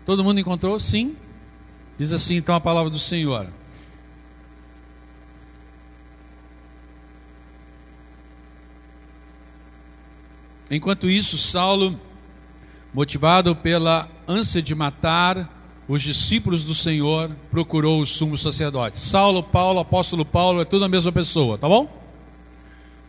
Todo 0.04 0.24
mundo 0.24 0.40
encontrou? 0.40 0.80
Sim? 0.80 1.16
Diz 1.96 2.12
assim 2.12 2.34
então 2.34 2.56
a 2.56 2.60
palavra 2.60 2.90
do 2.90 2.98
Senhor. 2.98 3.46
Enquanto 10.68 11.08
isso, 11.08 11.38
Saulo 11.38 12.00
motivado 12.92 13.56
pela 13.56 14.08
ânsia 14.28 14.60
de 14.60 14.74
matar 14.74 15.48
os 15.88 16.02
discípulos 16.02 16.62
do 16.62 16.74
Senhor, 16.74 17.30
procurou 17.50 18.00
os 18.00 18.10
sumos 18.10 18.40
sacerdotes. 18.40 19.02
Saulo, 19.02 19.42
Paulo, 19.42 19.80
apóstolo 19.80 20.24
Paulo, 20.24 20.60
é 20.60 20.64
tudo 20.64 20.84
a 20.84 20.88
mesma 20.88 21.10
pessoa, 21.10 21.58
tá 21.58 21.68
bom? 21.68 21.88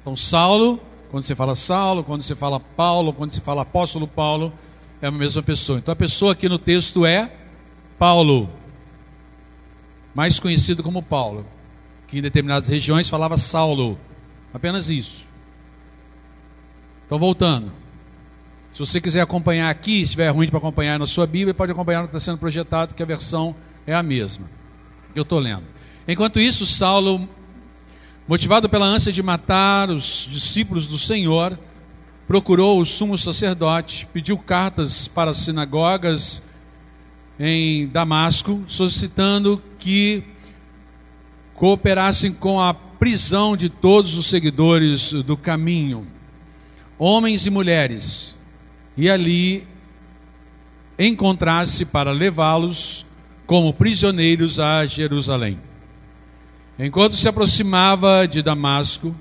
Então, 0.01 0.17
Saulo, 0.17 0.79
quando 1.11 1.23
você 1.25 1.35
fala 1.35 1.55
Saulo, 1.55 2.03
quando 2.03 2.23
você 2.23 2.35
fala 2.35 2.59
Paulo, 2.59 3.13
quando 3.13 3.33
você 3.33 3.41
fala 3.41 3.61
apóstolo 3.61 4.07
Paulo, 4.07 4.51
é 5.01 5.07
a 5.07 5.11
mesma 5.11 5.43
pessoa. 5.43 5.77
Então, 5.77 5.91
a 5.91 5.95
pessoa 5.95 6.33
aqui 6.33 6.49
no 6.49 6.57
texto 6.57 7.05
é 7.05 7.31
Paulo, 7.99 8.49
mais 10.15 10.39
conhecido 10.39 10.83
como 10.83 11.01
Paulo, 11.01 11.45
que 12.07 12.17
em 12.17 12.21
determinadas 12.21 12.69
regiões 12.69 13.09
falava 13.09 13.37
Saulo, 13.37 13.97
apenas 14.53 14.89
isso. 14.89 15.27
Então, 17.05 17.19
voltando. 17.19 17.82
Se 18.73 18.79
você 18.79 18.99
quiser 18.99 19.21
acompanhar 19.21 19.69
aqui, 19.69 20.01
estiver 20.01 20.29
ruim 20.29 20.47
para 20.47 20.57
acompanhar 20.57 20.97
na 20.97 21.05
sua 21.05 21.27
Bíblia, 21.27 21.53
pode 21.53 21.71
acompanhar 21.71 22.01
no 22.01 22.07
que 22.07 22.17
está 22.17 22.19
sendo 22.19 22.39
projetado, 22.39 22.95
que 22.95 23.03
a 23.03 23.05
versão 23.05 23.55
é 23.85 23.93
a 23.93 24.01
mesma. 24.01 24.49
Eu 25.13 25.21
estou 25.21 25.37
lendo. 25.37 25.61
Enquanto 26.07 26.39
isso, 26.39 26.65
Saulo, 26.65 27.29
motivado 28.27 28.67
pela 28.67 28.87
ânsia 28.87 29.11
de 29.11 29.21
matar 29.21 29.91
os 29.91 30.27
discípulos 30.27 30.87
do 30.87 30.97
Senhor, 30.97 31.55
procurou 32.27 32.81
o 32.81 32.85
sumo 32.85 33.15
sacerdote, 33.15 34.07
pediu 34.11 34.39
cartas 34.39 35.07
para 35.07 35.29
as 35.29 35.37
sinagogas 35.37 36.41
em 37.39 37.85
Damasco, 37.89 38.63
solicitando 38.67 39.61
que 39.77 40.23
cooperassem 41.53 42.31
com 42.31 42.59
a 42.59 42.73
prisão 42.73 43.55
de 43.55 43.69
todos 43.69 44.17
os 44.17 44.25
seguidores 44.25 45.11
do 45.11 45.37
caminho, 45.37 46.07
homens 46.97 47.45
e 47.45 47.51
mulheres, 47.51 48.32
e 48.97 49.09
ali 49.09 49.67
encontrasse 50.97 51.85
para 51.85 52.11
levá-los 52.11 53.05
como 53.45 53.73
prisioneiros 53.73 54.59
a 54.59 54.85
Jerusalém. 54.85 55.57
Enquanto 56.77 57.15
se 57.15 57.27
aproximava 57.27 58.27
de 58.27 58.41
Damasco, 58.41 59.15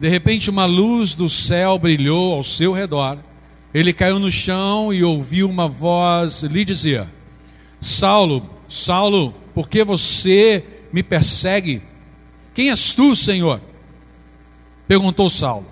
de 0.00 0.08
repente 0.08 0.50
uma 0.50 0.64
luz 0.64 1.14
do 1.14 1.28
céu 1.28 1.78
brilhou 1.78 2.34
ao 2.34 2.44
seu 2.44 2.72
redor, 2.72 3.18
ele 3.72 3.92
caiu 3.92 4.18
no 4.18 4.30
chão 4.30 4.92
e 4.92 5.02
ouviu 5.02 5.48
uma 5.48 5.68
voz 5.68 6.42
lhe 6.42 6.64
dizer: 6.64 7.06
Saulo, 7.80 8.48
Saulo, 8.68 9.34
por 9.54 9.68
que 9.68 9.84
você 9.84 10.64
me 10.92 11.02
persegue? 11.02 11.82
Quem 12.54 12.70
és 12.70 12.92
tu, 12.92 13.14
Senhor? 13.16 13.60
Perguntou 14.86 15.30
Saulo. 15.30 15.66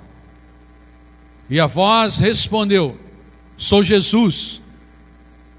E 1.48 1.58
a 1.58 1.66
voz 1.66 2.18
respondeu: 2.18 2.98
Sou 3.60 3.82
Jesus, 3.82 4.62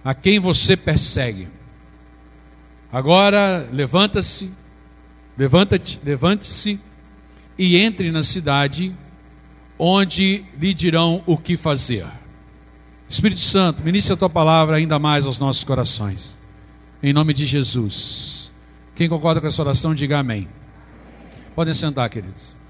a 0.03 0.15
quem 0.15 0.39
você 0.39 0.75
persegue. 0.75 1.47
Agora 2.91 3.69
levanta-se, 3.71 4.51
levanta-te, 5.37 5.99
levante-se 6.03 6.79
e 7.59 7.77
entre 7.77 8.11
na 8.11 8.23
cidade, 8.23 8.91
onde 9.77 10.43
lhe 10.59 10.73
dirão 10.73 11.21
o 11.27 11.37
que 11.37 11.55
fazer. 11.55 12.07
Espírito 13.07 13.41
Santo, 13.41 13.83
ministre 13.83 14.15
a 14.15 14.17
tua 14.17 14.29
palavra 14.29 14.77
ainda 14.77 14.97
mais 14.97 15.27
aos 15.27 15.37
nossos 15.37 15.63
corações. 15.63 16.39
Em 17.03 17.13
nome 17.13 17.35
de 17.35 17.45
Jesus. 17.45 18.51
Quem 18.95 19.07
concorda 19.07 19.39
com 19.39 19.45
essa 19.45 19.61
oração, 19.61 19.93
diga 19.93 20.17
amém. 20.17 20.47
Podem 21.53 21.75
sentar, 21.75 22.09
queridos. 22.09 22.60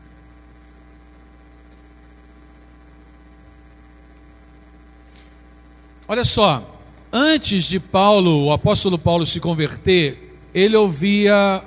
Olha 6.12 6.26
só, 6.26 6.78
antes 7.10 7.64
de 7.64 7.80
Paulo, 7.80 8.44
o 8.44 8.52
apóstolo 8.52 9.00
Paulo 9.00 9.26
se 9.26 9.40
converter, 9.40 10.38
ele 10.54 10.76
ouvia 10.76 11.64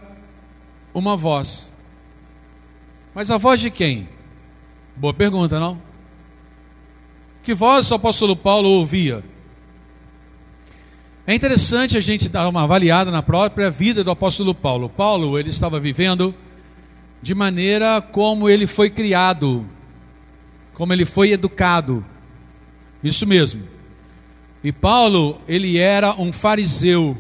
uma 0.93 1.17
voz. 1.17 1.73
Mas 3.15 3.31
a 3.31 3.39
voz 3.39 3.59
de 3.59 3.71
quem? 3.71 4.07
Boa 4.97 5.15
pergunta, 5.15 5.59
não? 5.59 5.81
Que 7.43 7.55
voz 7.55 7.91
o 7.91 7.95
apóstolo 7.95 8.37
Paulo 8.37 8.69
ouvia? 8.69 9.25
É 11.27 11.35
interessante 11.35 11.97
a 11.97 12.01
gente 12.03 12.29
dar 12.29 12.47
uma 12.47 12.65
avaliada 12.65 13.11
na 13.11 13.23
própria 13.23 13.71
vida 13.71 14.05
do 14.05 14.11
apóstolo 14.11 14.55
Paulo. 14.55 14.91
Paulo, 14.91 15.39
ele 15.39 15.49
estava 15.49 15.81
vivendo 15.81 16.35
de 17.23 17.35
maneira 17.35 18.03
como 18.03 18.47
ele 18.47 18.67
foi 18.67 18.91
criado, 18.91 19.67
como 20.75 20.93
ele 20.93 21.07
foi 21.07 21.31
educado. 21.33 22.05
Isso 23.03 23.27
mesmo. 23.27 23.73
E 24.65 24.73
Paulo, 24.73 25.39
ele 25.47 25.79
era 25.79 26.19
um 26.19 26.33
fariseu. 26.33 27.17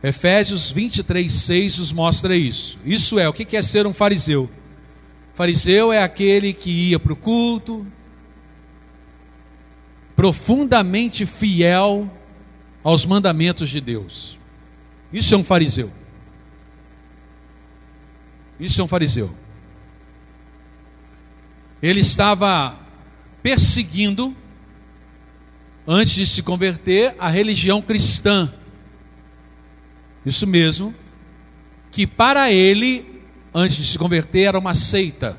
Efésios 0.00 0.70
23, 0.70 1.30
6 1.32 1.78
nos 1.78 1.92
mostra 1.92 2.36
isso. 2.36 2.78
Isso 2.84 3.18
é, 3.18 3.28
o 3.28 3.32
que 3.32 3.56
é 3.56 3.62
ser 3.62 3.84
um 3.84 3.92
fariseu? 3.92 4.48
Fariseu 5.34 5.92
é 5.92 6.00
aquele 6.00 6.52
que 6.52 6.70
ia 6.70 6.98
para 6.98 7.12
o 7.12 7.16
culto, 7.16 7.84
profundamente 10.14 11.26
fiel 11.26 12.08
aos 12.84 13.04
mandamentos 13.04 13.68
de 13.68 13.80
Deus. 13.80 14.38
Isso 15.12 15.34
é 15.34 15.38
um 15.38 15.44
fariseu. 15.44 15.90
Isso 18.60 18.80
é 18.80 18.84
um 18.84 18.88
fariseu. 18.88 19.34
Ele 21.82 22.00
estava 22.00 22.78
perseguindo, 23.42 24.36
antes 25.86 26.14
de 26.14 26.26
se 26.26 26.42
converter, 26.42 27.14
a 27.18 27.28
religião 27.28 27.82
cristã. 27.82 28.52
Isso 30.24 30.46
mesmo, 30.46 30.94
que 31.90 32.06
para 32.06 32.50
ele, 32.50 33.04
antes 33.52 33.76
de 33.76 33.84
se 33.84 33.98
converter, 33.98 34.42
era 34.42 34.58
uma 34.58 34.74
seita. 34.74 35.36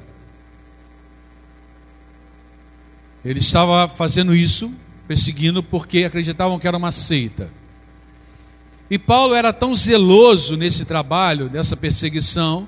Ele 3.23 3.39
estava 3.39 3.88
fazendo 3.88 4.35
isso, 4.35 4.73
perseguindo, 5.07 5.63
porque 5.63 6.03
acreditavam 6.03 6.59
que 6.59 6.67
era 6.67 6.77
uma 6.77 6.91
seita. 6.91 7.50
E 8.89 9.00
Paulo 9.00 9.33
era 9.33 9.53
tão 9.53 9.73
zeloso 9.73 10.57
nesse 10.57 10.85
trabalho, 10.85 11.50
nessa 11.50 11.77
perseguição, 11.77 12.68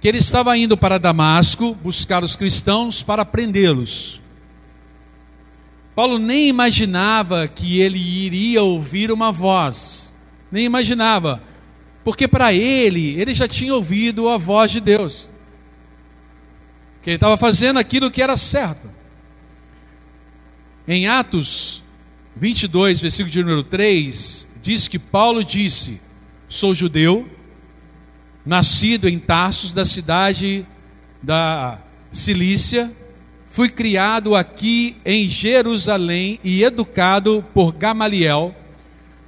que 0.00 0.06
ele 0.06 0.18
estava 0.18 0.56
indo 0.56 0.76
para 0.76 0.96
Damasco 0.96 1.74
buscar 1.74 2.22
os 2.22 2.36
cristãos 2.36 3.02
para 3.02 3.24
prendê-los. 3.24 4.20
Paulo 5.98 6.16
nem 6.16 6.46
imaginava 6.46 7.48
que 7.48 7.80
ele 7.80 7.98
iria 7.98 8.62
ouvir 8.62 9.10
uma 9.10 9.32
voz, 9.32 10.14
nem 10.48 10.64
imaginava, 10.64 11.42
porque 12.04 12.28
para 12.28 12.52
ele, 12.52 13.20
ele 13.20 13.34
já 13.34 13.48
tinha 13.48 13.74
ouvido 13.74 14.28
a 14.28 14.38
voz 14.38 14.70
de 14.70 14.78
Deus, 14.78 15.28
que 17.02 17.10
ele 17.10 17.16
estava 17.16 17.36
fazendo 17.36 17.80
aquilo 17.80 18.12
que 18.12 18.22
era 18.22 18.36
certo. 18.36 18.88
Em 20.86 21.08
Atos 21.08 21.82
22, 22.36 23.00
versículo 23.00 23.32
de 23.32 23.42
número 23.42 23.64
3, 23.64 24.50
diz 24.62 24.86
que 24.86 25.00
Paulo 25.00 25.42
disse: 25.42 26.00
Sou 26.48 26.76
judeu, 26.76 27.28
nascido 28.46 29.08
em 29.08 29.18
Tarsos, 29.18 29.72
da 29.72 29.84
cidade 29.84 30.64
da 31.20 31.76
Cilícia, 32.12 32.88
fui 33.58 33.68
criado 33.68 34.36
aqui 34.36 34.94
em 35.04 35.28
Jerusalém 35.28 36.38
e 36.44 36.62
educado 36.62 37.44
por 37.52 37.72
Gamaliel 37.72 38.54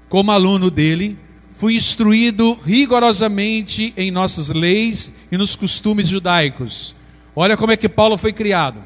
como 0.08 0.30
aluno 0.30 0.70
dele. 0.70 1.18
Fui 1.52 1.74
instruído 1.74 2.56
rigorosamente 2.64 3.92
em 3.96 4.12
nossas 4.12 4.50
leis 4.50 5.16
e 5.32 5.36
nos 5.36 5.56
costumes 5.56 6.06
judaicos. 6.06 6.94
Olha 7.34 7.56
como 7.56 7.72
é 7.72 7.76
que 7.76 7.88
Paulo 7.88 8.16
foi 8.16 8.32
criado. 8.32 8.80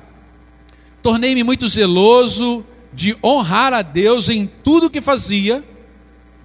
Tornei-me 1.02 1.44
muito 1.44 1.68
zeloso 1.68 2.64
de 2.90 3.14
honrar 3.22 3.74
a 3.74 3.83
Deus 3.83 4.30
em 4.30 4.46
tudo 4.46 4.88
que 4.88 5.02
fazia, 5.02 5.62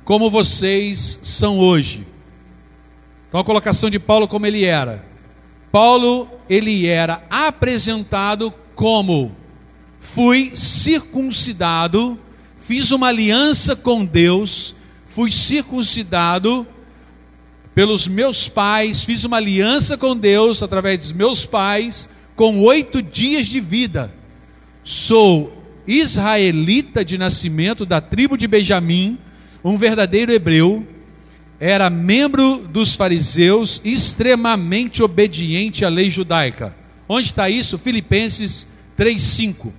como 0.03 0.29
vocês 0.29 1.21
são 1.23 1.57
hoje. 1.57 2.05
Então 3.29 3.39
a 3.39 3.45
colocação 3.45 3.89
de 3.89 3.97
Paulo 3.97 4.27
como 4.27 4.45
ele 4.45 4.65
era. 4.65 5.05
Paulo, 5.71 6.27
ele 6.49 6.85
era 6.85 7.23
apresentado 7.29 8.53
como 8.79 9.35
fui 9.99 10.53
circuncidado, 10.55 12.17
fiz 12.61 12.91
uma 12.91 13.07
aliança 13.07 13.75
com 13.75 14.05
Deus, 14.05 14.73
fui 15.05 15.29
circuncidado 15.33 16.65
pelos 17.75 18.07
meus 18.07 18.47
pais, 18.47 19.03
fiz 19.03 19.25
uma 19.25 19.35
aliança 19.35 19.97
com 19.97 20.15
Deus 20.15 20.63
através 20.63 20.99
dos 20.99 21.11
meus 21.11 21.45
pais, 21.45 22.07
com 22.37 22.61
oito 22.61 23.01
dias 23.01 23.47
de 23.47 23.59
vida. 23.59 24.15
Sou 24.81 25.61
israelita 25.85 27.03
de 27.03 27.17
nascimento 27.17 27.85
da 27.85 27.99
tribo 27.99 28.37
de 28.37 28.47
Benjamim, 28.47 29.17
um 29.61 29.77
verdadeiro 29.77 30.31
hebreu, 30.31 30.87
era 31.59 31.89
membro 31.89 32.65
dos 32.69 32.95
fariseus, 32.95 33.81
extremamente 33.83 35.03
obediente 35.03 35.83
à 35.83 35.89
lei 35.89 36.09
judaica. 36.09 36.78
Onde 37.11 37.25
está 37.25 37.49
isso? 37.49 37.79
Filipenses 37.79 38.67
3:5. 38.95 39.73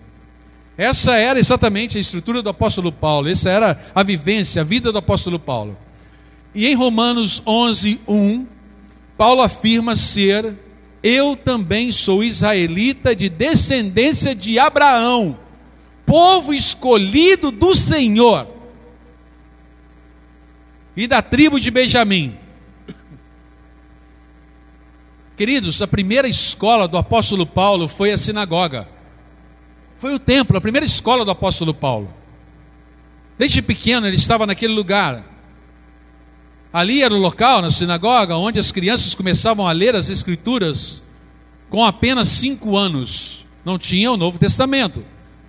Essa 0.77 1.17
era 1.17 1.39
exatamente 1.39 1.97
a 1.97 2.01
estrutura 2.01 2.43
do 2.43 2.49
apóstolo 2.49 2.91
Paulo, 2.91 3.29
essa 3.29 3.49
era 3.49 3.81
a 3.95 4.03
vivência, 4.03 4.63
a 4.63 4.65
vida 4.65 4.91
do 4.91 4.99
apóstolo 4.99 5.39
Paulo. 5.39 5.79
E 6.53 6.67
em 6.67 6.75
Romanos 6.75 7.41
11:1, 7.47 8.47
Paulo 9.17 9.43
afirma 9.43 9.95
ser 9.95 10.57
eu 11.03 11.37
também 11.37 11.93
sou 11.93 12.23
israelita 12.23 13.15
de 13.15 13.29
descendência 13.29 14.35
de 14.35 14.59
Abraão, 14.59 15.39
povo 16.05 16.53
escolhido 16.53 17.51
do 17.51 17.75
Senhor 17.75 18.47
e 20.97 21.07
da 21.07 21.23
tribo 21.23 21.59
de 21.61 21.71
Benjamim. 21.71 22.37
Queridos, 25.41 25.81
a 25.81 25.89
primeira 25.89 26.29
escola 26.29 26.87
do 26.87 26.99
apóstolo 26.99 27.47
Paulo 27.47 27.89
foi 27.89 28.13
a 28.13 28.19
sinagoga. 28.19 28.87
Foi 29.99 30.13
o 30.13 30.19
templo, 30.19 30.59
a 30.59 30.61
primeira 30.61 30.85
escola 30.85 31.25
do 31.25 31.31
apóstolo 31.31 31.73
Paulo. 31.73 32.13
Desde 33.39 33.63
pequeno 33.63 34.07
ele 34.07 34.17
estava 34.17 34.45
naquele 34.45 34.75
lugar. 34.75 35.25
Ali 36.71 37.03
era 37.03 37.15
o 37.15 37.19
local, 37.19 37.63
na 37.63 37.71
sinagoga, 37.71 38.37
onde 38.37 38.61
as 38.61 38.71
crianças 38.71 39.15
começavam 39.15 39.67
a 39.67 39.73
ler 39.73 39.97
as 39.97 40.11
Escrituras 40.11 41.05
com 41.71 41.83
apenas 41.83 42.29
cinco 42.29 42.77
anos. 42.77 43.47
Não 43.65 43.79
tinha 43.79 44.13
o 44.13 44.19
Novo 44.19 44.39
Testamento, 44.39 45.03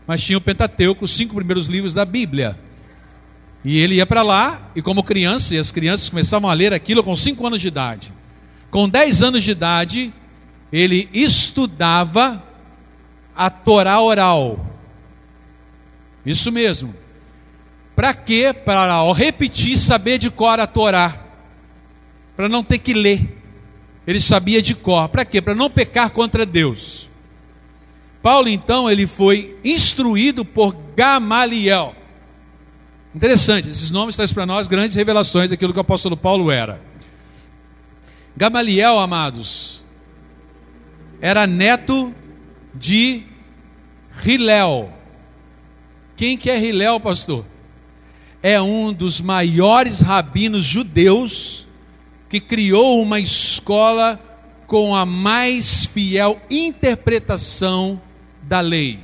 mas 0.07 0.23
tinha 0.23 0.37
o 0.37 0.41
Pentateuco, 0.41 1.03
os 1.03 1.11
cinco 1.11 1.35
primeiros 1.35 1.67
livros 1.67 1.93
da 1.93 2.05
Bíblia. 2.05 2.57
E 3.61 3.77
ele 3.77 3.95
ia 3.95 4.05
para 4.05 4.21
lá, 4.21 4.71
e 4.73 4.81
como 4.81 5.03
criança, 5.03 5.53
e 5.53 5.59
as 5.59 5.69
crianças 5.69 6.09
começavam 6.09 6.49
a 6.49 6.53
ler 6.53 6.71
aquilo 6.71 7.03
com 7.03 7.17
cinco 7.17 7.45
anos 7.45 7.59
de 7.59 7.67
idade. 7.67 8.20
Com 8.71 8.87
dez 8.87 9.21
anos 9.21 9.43
de 9.43 9.51
idade, 9.51 10.13
ele 10.71 11.09
estudava 11.13 12.41
a 13.35 13.49
Torá 13.49 13.99
oral. 13.99 14.65
Isso 16.25 16.51
mesmo. 16.51 16.95
Para 17.95 18.13
quê? 18.13 18.53
Para 18.53 19.11
repetir 19.11 19.77
saber 19.77 20.17
de 20.17 20.31
cor 20.31 20.59
a 20.59 20.65
Torá. 20.65 21.19
Para 22.35 22.47
não 22.47 22.63
ter 22.63 22.77
que 22.77 22.93
ler. 22.93 23.37
Ele 24.07 24.21
sabia 24.21 24.61
de 24.61 24.73
cor. 24.73 25.09
Para 25.09 25.25
quê? 25.25 25.41
Para 25.41 25.53
não 25.53 25.69
pecar 25.69 26.09
contra 26.09 26.45
Deus. 26.45 27.09
Paulo 28.21 28.47
então 28.47 28.89
ele 28.89 29.05
foi 29.05 29.57
instruído 29.65 30.45
por 30.45 30.75
Gamaliel. 30.95 31.93
Interessante, 33.13 33.69
esses 33.69 33.91
nomes 33.91 34.15
trazem 34.15 34.33
para 34.33 34.45
nós 34.45 34.67
grandes 34.67 34.95
revelações 34.95 35.49
daquilo 35.49 35.73
que 35.73 35.79
o 35.79 35.81
apóstolo 35.81 36.15
Paulo 36.15 36.49
era. 36.49 36.90
Gamaliel, 38.35 38.97
amados, 38.99 39.83
era 41.19 41.45
neto 41.45 42.13
de 42.73 43.23
Hilel. 44.25 44.91
Quem 46.15 46.37
que 46.37 46.49
é 46.49 46.59
Hilel, 46.59 46.99
pastor? 46.99 47.45
É 48.41 48.61
um 48.61 48.91
dos 48.93 49.21
maiores 49.21 50.01
rabinos 50.01 50.63
judeus 50.63 51.67
que 52.29 52.39
criou 52.39 53.01
uma 53.01 53.19
escola 53.19 54.19
com 54.65 54.95
a 54.95 55.05
mais 55.05 55.85
fiel 55.85 56.41
interpretação 56.49 58.01
da 58.43 58.59
lei. 58.61 58.99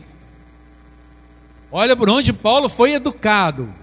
Olha 1.72 1.96
por 1.96 2.10
onde 2.10 2.32
Paulo 2.32 2.70
foi 2.70 2.94
educado 2.94 3.74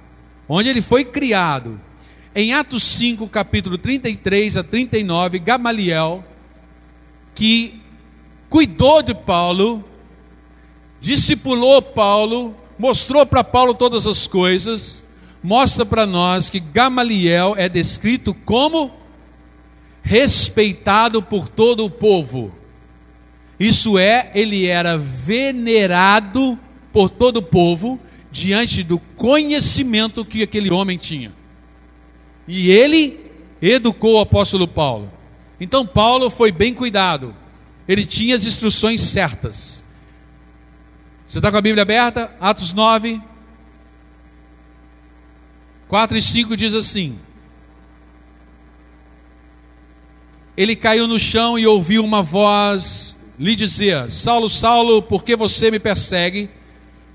onde 0.48 0.68
ele 0.68 0.83
foi 0.83 1.04
criado. 1.04 1.80
Em 2.37 2.53
Atos 2.53 2.83
5, 2.83 3.29
capítulo 3.29 3.79
33 3.79 4.57
a 4.57 4.64
39, 4.64 5.38
Gamaliel, 5.38 6.25
que 7.33 7.81
cuidou 8.51 9.05
de 9.05 9.14
Paulo, 9.14 9.85
discipulou 11.01 11.81
Paulo, 11.81 12.53
mostrou 12.77 13.25
para 13.25 13.44
Paulo 13.44 13.73
todas 13.73 14.05
as 14.09 14.27
coisas, 14.27 15.05
mostra 15.40 15.87
para 15.87 16.07
nós 16.07 16.51
que 16.51 16.59
Gamaliel 16.59 17.55
é 17.57 17.68
descrito 17.68 18.35
como 18.35 18.90
respeitado 20.03 21.23
por 21.23 21.47
todo 21.47 21.85
o 21.85 21.90
povo. 21.90 22.53
Isso 23.61 23.97
é, 23.97 24.33
ele 24.35 24.66
era 24.66 24.99
venerado 24.99 26.59
por 26.92 27.09
todo 27.09 27.37
o 27.37 27.42
povo 27.42 28.01
diante 28.33 28.83
do 28.83 28.99
conhecimento 28.99 30.25
que 30.25 30.42
aquele 30.42 30.73
homem 30.73 30.99
tinha. 30.99 31.43
E 32.46 32.70
ele 32.70 33.20
educou 33.61 34.16
o 34.16 34.20
apóstolo 34.20 34.68
Paulo. 34.68 35.11
Então 35.61 35.87
Paulo 35.87 36.28
foi 36.30 36.52
bem 36.52 36.74
cuidado. 36.74 37.35
Ele 37.88 38.04
tinha 38.04 38.37
as 38.37 38.44
instruções 38.44 39.02
certas. 39.02 39.85
Você 41.26 41.38
está 41.38 41.50
com 41.50 41.57
a 41.57 41.62
Bíblia 41.62 41.83
aberta? 41.83 42.35
Atos 42.40 42.72
9, 42.72 43.20
4 45.88 46.16
e 46.16 46.22
5 46.22 46.57
diz 46.57 46.74
assim: 46.74 47.18
Ele 50.57 50.76
caiu 50.76 51.07
no 51.07 51.18
chão 51.18 51.59
e 51.59 51.66
ouviu 51.66 52.04
uma 52.04 52.22
voz 52.22 53.16
lhe 53.38 53.57
dizer: 53.57 54.11
Saulo, 54.11 54.48
Saulo, 54.48 55.02
por 55.02 55.24
que 55.24 55.37
você 55.37 55.70
me 55.70 55.78
persegue? 55.78 56.50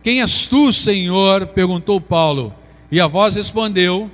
Quem 0.04 0.22
és 0.22 0.48
tu, 0.48 0.72
Senhor? 0.72 1.48
perguntou 1.48 2.00
Paulo. 2.02 2.54
E 2.92 3.00
a 3.00 3.08
voz 3.08 3.36
respondeu: 3.36 4.10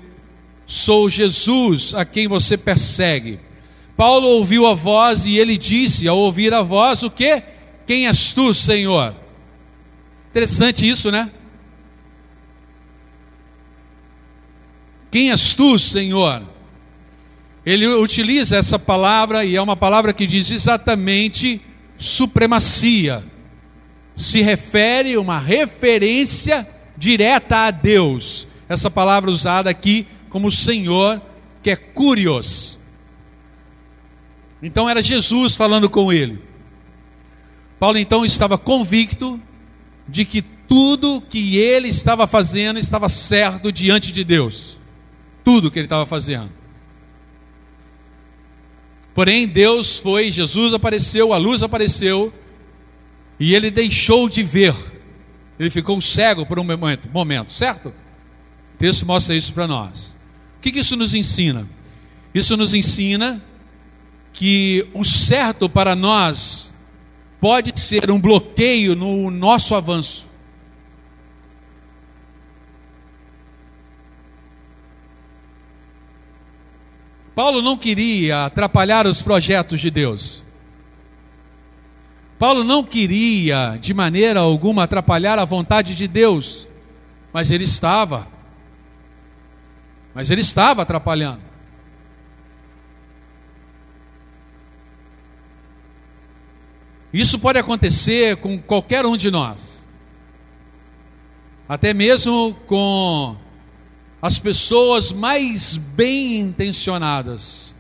Sou 0.67 1.10
Jesus 1.10 1.93
a 1.93 2.04
quem 2.06 2.28
você 2.28 2.58
persegue. 2.58 3.39
Paulo 3.95 4.28
ouviu 4.28 4.65
a 4.65 4.73
voz 4.73 5.25
e 5.25 5.38
ele 5.38 5.58
disse, 5.58 6.08
ao 6.08 6.17
ouvir 6.17 6.54
a 6.54 6.62
voz, 6.62 7.04
o 7.04 7.10
que? 7.10 7.41
Quem 7.88 8.08
és 8.08 8.32
tu, 8.32 8.54
Senhor? 8.54 9.15
Interessante 10.30 10.88
isso, 10.88 11.12
né? 11.12 11.32
Quem 15.12 15.32
és 15.32 15.54
tu, 15.54 15.80
Senhor? 15.80 16.43
Ele 17.65 17.88
utiliza 17.88 18.58
essa 18.58 18.78
palavra 18.78 19.45
e 19.45 19.56
é 19.56 19.62
uma 19.62 19.75
palavra 19.75 20.12
que 20.12 20.28
diz 20.28 20.51
exatamente 20.51 21.62
supremacia 21.97 23.23
se 24.15 24.41
refere 24.41 25.15
a 25.15 25.19
uma 25.19 25.38
referência 25.38 26.67
direta 26.97 27.67
a 27.67 27.71
Deus. 27.71 28.47
Essa 28.67 28.89
palavra 28.89 29.30
usada 29.30 29.69
aqui 29.69 30.08
como 30.36 30.52
Senhor, 30.52 31.21
que 31.63 31.69
é 31.69 31.78
curios. 31.78 32.78
Então 34.62 34.89
era 34.89 35.02
Jesus 35.02 35.56
falando 35.56 35.89
com 35.89 36.12
ele. 36.12 36.38
Paulo 37.80 37.98
então 37.98 38.26
estava 38.26 38.58
convicto 38.58 39.39
de 40.06 40.26
que 40.26 40.41
tudo 40.41 41.21
que 41.21 41.56
ele 41.56 41.88
estava 41.88 42.28
fazendo 42.28 42.78
estava 42.78 43.08
certo 43.08 43.71
diante 43.71 44.12
de 44.12 44.26
Deus. 44.26 44.78
Tudo 45.41 45.71
que 45.71 45.80
ele 45.80 45.86
estava 45.86 46.06
fazendo. 46.06 46.50
Porém, 49.13 49.48
Deus 49.48 49.98
foi, 49.98 50.34
Jesus 50.34 50.74
apareceu, 50.74 51.32
a 51.32 51.38
luz 51.38 51.63
apareceu 51.63 52.34
e 53.39 53.56
ele 53.56 53.71
deixou 53.71 54.28
de 54.28 54.43
ver. 54.43 54.76
Ele 55.58 55.69
ficou 55.69 56.02
cego 56.02 56.45
por 56.45 56.60
um 56.60 56.63
momento, 56.65 57.10
momento 57.10 57.54
certo? 57.54 57.88
O 57.88 58.78
texto 58.78 59.06
mostra 59.06 59.34
isso 59.34 59.54
para 59.54 59.65
nós. 59.65 60.14
Que, 60.65 60.71
que 60.71 60.80
isso 60.80 60.95
nos 60.95 61.13
ensina? 61.13 61.69
Isso 62.34 62.58
nos 62.58 62.73
ensina 62.73 63.39
que 64.34 64.89
o 64.95 65.06
certo 65.06 65.69
para 65.69 65.95
nós 65.95 66.73
pode 67.39 67.80
ser 67.80 68.10
um 68.10 68.19
bloqueio 68.19 68.95
no 68.95 69.30
nosso 69.30 69.75
avanço. 69.75 70.28
Paulo 77.36 77.62
não 77.62 77.78
queria 77.78 78.45
atrapalhar 78.45 79.06
os 79.06 79.21
projetos 79.21 79.80
de 79.80 79.91
Deus. 79.91 80.41
Paulo 82.39 82.63
não 82.63 82.84
queria 82.84 83.78
de 83.80 83.93
maneira 83.93 84.39
alguma 84.39 84.86
atrapalhar 84.86 85.38
a 85.38 85.45
vontade 85.45 85.93
de 85.93 86.08
Deus, 86.08 86.67
mas 87.32 87.51
ele 87.51 87.65
estava. 87.65 88.34
Mas 90.15 90.32
ele 90.32 90.39
estava 90.39 90.84
atrapalhando. 90.84 91.41
Isso 97.12 97.38
pode 97.38 97.60
acontecer 97.60 98.38
com 98.38 98.58
qualquer 98.58 99.06
um 99.06 99.15
de 99.15 99.30
nós, 99.30 99.86
até 101.67 101.93
mesmo 101.93 102.54
com 102.65 103.38
as 104.21 104.39
pessoas 104.39 105.12
mais 105.12 105.75
bem 105.75 106.39
intencionadas, 106.39 107.73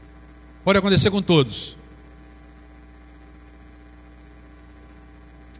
pode 0.63 0.79
acontecer 0.79 1.11
com 1.11 1.21
todos. 1.21 1.75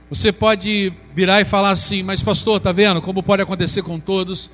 Você 0.10 0.32
pode 0.32 0.94
virar 1.14 1.42
e 1.42 1.46
falar 1.46 1.72
assim, 1.72 2.02
mas 2.02 2.24
pastor, 2.24 2.62
tá 2.62 2.72
vendo 2.72 3.02
como 3.02 3.24
pode 3.24 3.42
acontecer 3.42 3.82
com 3.82 4.00
todos? 4.00 4.50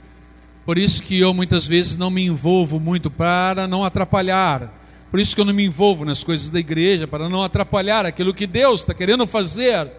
Por 0.66 0.78
isso 0.78 1.02
que 1.02 1.20
eu 1.20 1.34
muitas 1.34 1.68
vezes 1.68 1.98
não 1.98 2.10
me 2.10 2.26
envolvo 2.26 2.80
muito 2.80 3.10
para 3.10 3.68
não 3.68 3.84
atrapalhar. 3.84 4.72
Por 5.10 5.20
isso 5.20 5.36
que 5.36 5.42
eu 5.42 5.46
não 5.46 5.54
me 5.54 5.66
envolvo 5.66 6.06
nas 6.06 6.24
coisas 6.24 6.50
da 6.50 6.60
igreja 6.60 7.08
para 7.08 7.28
não 7.28 7.44
atrapalhar 7.44 8.06
aquilo 8.06 8.34
que 8.34 8.48
Deus 8.48 8.82
está 8.82 8.94
querendo 8.94 9.26
fazer. 9.28 9.92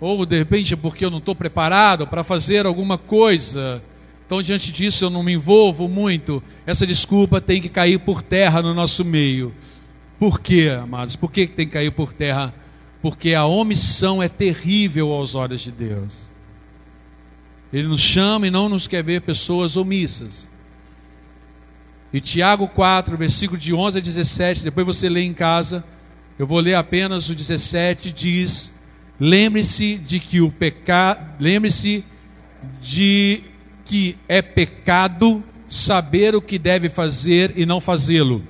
Ou 0.00 0.24
de 0.24 0.38
repente 0.38 0.76
porque 0.76 1.04
eu 1.04 1.10
não 1.10 1.18
estou 1.18 1.34
preparado 1.34 2.06
para 2.06 2.24
fazer 2.24 2.66
alguma 2.66 2.96
coisa. 2.96 3.82
Então, 4.26 4.40
diante 4.42 4.72
disso, 4.72 5.04
eu 5.04 5.10
não 5.10 5.22
me 5.22 5.34
envolvo 5.34 5.88
muito. 5.88 6.42
Essa 6.66 6.86
desculpa 6.86 7.40
tem 7.40 7.60
que 7.60 7.68
cair 7.68 7.98
por 7.98 8.22
terra 8.22 8.62
no 8.62 8.72
nosso 8.72 9.04
meio. 9.04 9.54
Por 10.18 10.40
quê, 10.40 10.70
amados? 10.82 11.14
Por 11.14 11.30
que 11.30 11.46
tem 11.46 11.66
que 11.66 11.72
cair 11.72 11.90
por 11.90 12.12
terra? 12.12 12.54
porque 13.04 13.34
a 13.34 13.44
omissão 13.44 14.22
é 14.22 14.30
terrível 14.30 15.12
aos 15.12 15.34
olhos 15.34 15.60
de 15.60 15.70
Deus. 15.70 16.30
Ele 17.74 17.88
nos 17.88 18.02
chama 18.02 18.46
e 18.46 18.52
não 18.52 18.68
nos 18.68 18.86
quer 18.86 19.02
ver 19.02 19.22
pessoas 19.22 19.76
omissas. 19.76 20.48
E 22.12 22.20
Tiago 22.20 22.68
4, 22.68 23.16
versículo 23.16 23.58
de 23.58 23.74
11 23.74 23.98
a 23.98 24.00
17, 24.00 24.62
depois 24.62 24.86
você 24.86 25.08
lê 25.08 25.22
em 25.22 25.34
casa, 25.34 25.84
eu 26.38 26.46
vou 26.46 26.60
ler 26.60 26.74
apenas 26.74 27.28
o 27.28 27.34
17, 27.34 28.12
diz: 28.12 28.72
Lembre-se 29.18 29.96
de 29.96 30.20
que 30.20 30.40
o 30.40 30.52
pecado, 30.52 31.20
lembre-se 31.40 32.04
de 32.80 33.42
que 33.84 34.16
é 34.28 34.40
pecado 34.40 35.42
saber 35.68 36.36
o 36.36 36.40
que 36.40 36.60
deve 36.60 36.88
fazer 36.88 37.54
e 37.56 37.66
não 37.66 37.80
fazê-lo. 37.80 38.40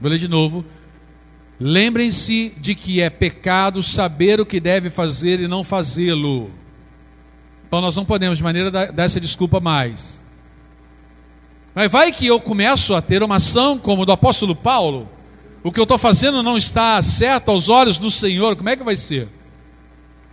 Vou 0.00 0.08
ler 0.08 0.18
de 0.20 0.28
novo. 0.28 0.64
Lembrem-se 1.58 2.52
de 2.56 2.76
que 2.76 3.00
é 3.00 3.10
pecado 3.10 3.82
saber 3.82 4.40
o 4.40 4.46
que 4.46 4.60
deve 4.60 4.90
fazer 4.90 5.40
e 5.40 5.48
não 5.48 5.64
fazê-lo. 5.64 6.59
Então 7.70 7.80
nós 7.80 7.94
não 7.94 8.04
podemos 8.04 8.36
de 8.36 8.42
maneira 8.42 8.68
dessa 8.90 9.20
desculpa 9.20 9.60
mais. 9.60 10.20
Mas 11.72 11.88
vai 11.88 12.10
que 12.10 12.26
eu 12.26 12.40
começo 12.40 12.96
a 12.96 13.00
ter 13.00 13.22
uma 13.22 13.36
ação 13.36 13.78
como 13.78 14.04
do 14.04 14.10
apóstolo 14.10 14.56
Paulo, 14.56 15.08
o 15.62 15.70
que 15.70 15.78
eu 15.78 15.84
estou 15.84 15.96
fazendo 15.96 16.42
não 16.42 16.56
está 16.56 17.00
certo 17.00 17.48
aos 17.52 17.68
olhos 17.68 17.96
do 17.96 18.10
Senhor, 18.10 18.56
como 18.56 18.68
é 18.68 18.74
que 18.74 18.82
vai 18.82 18.96
ser? 18.96 19.28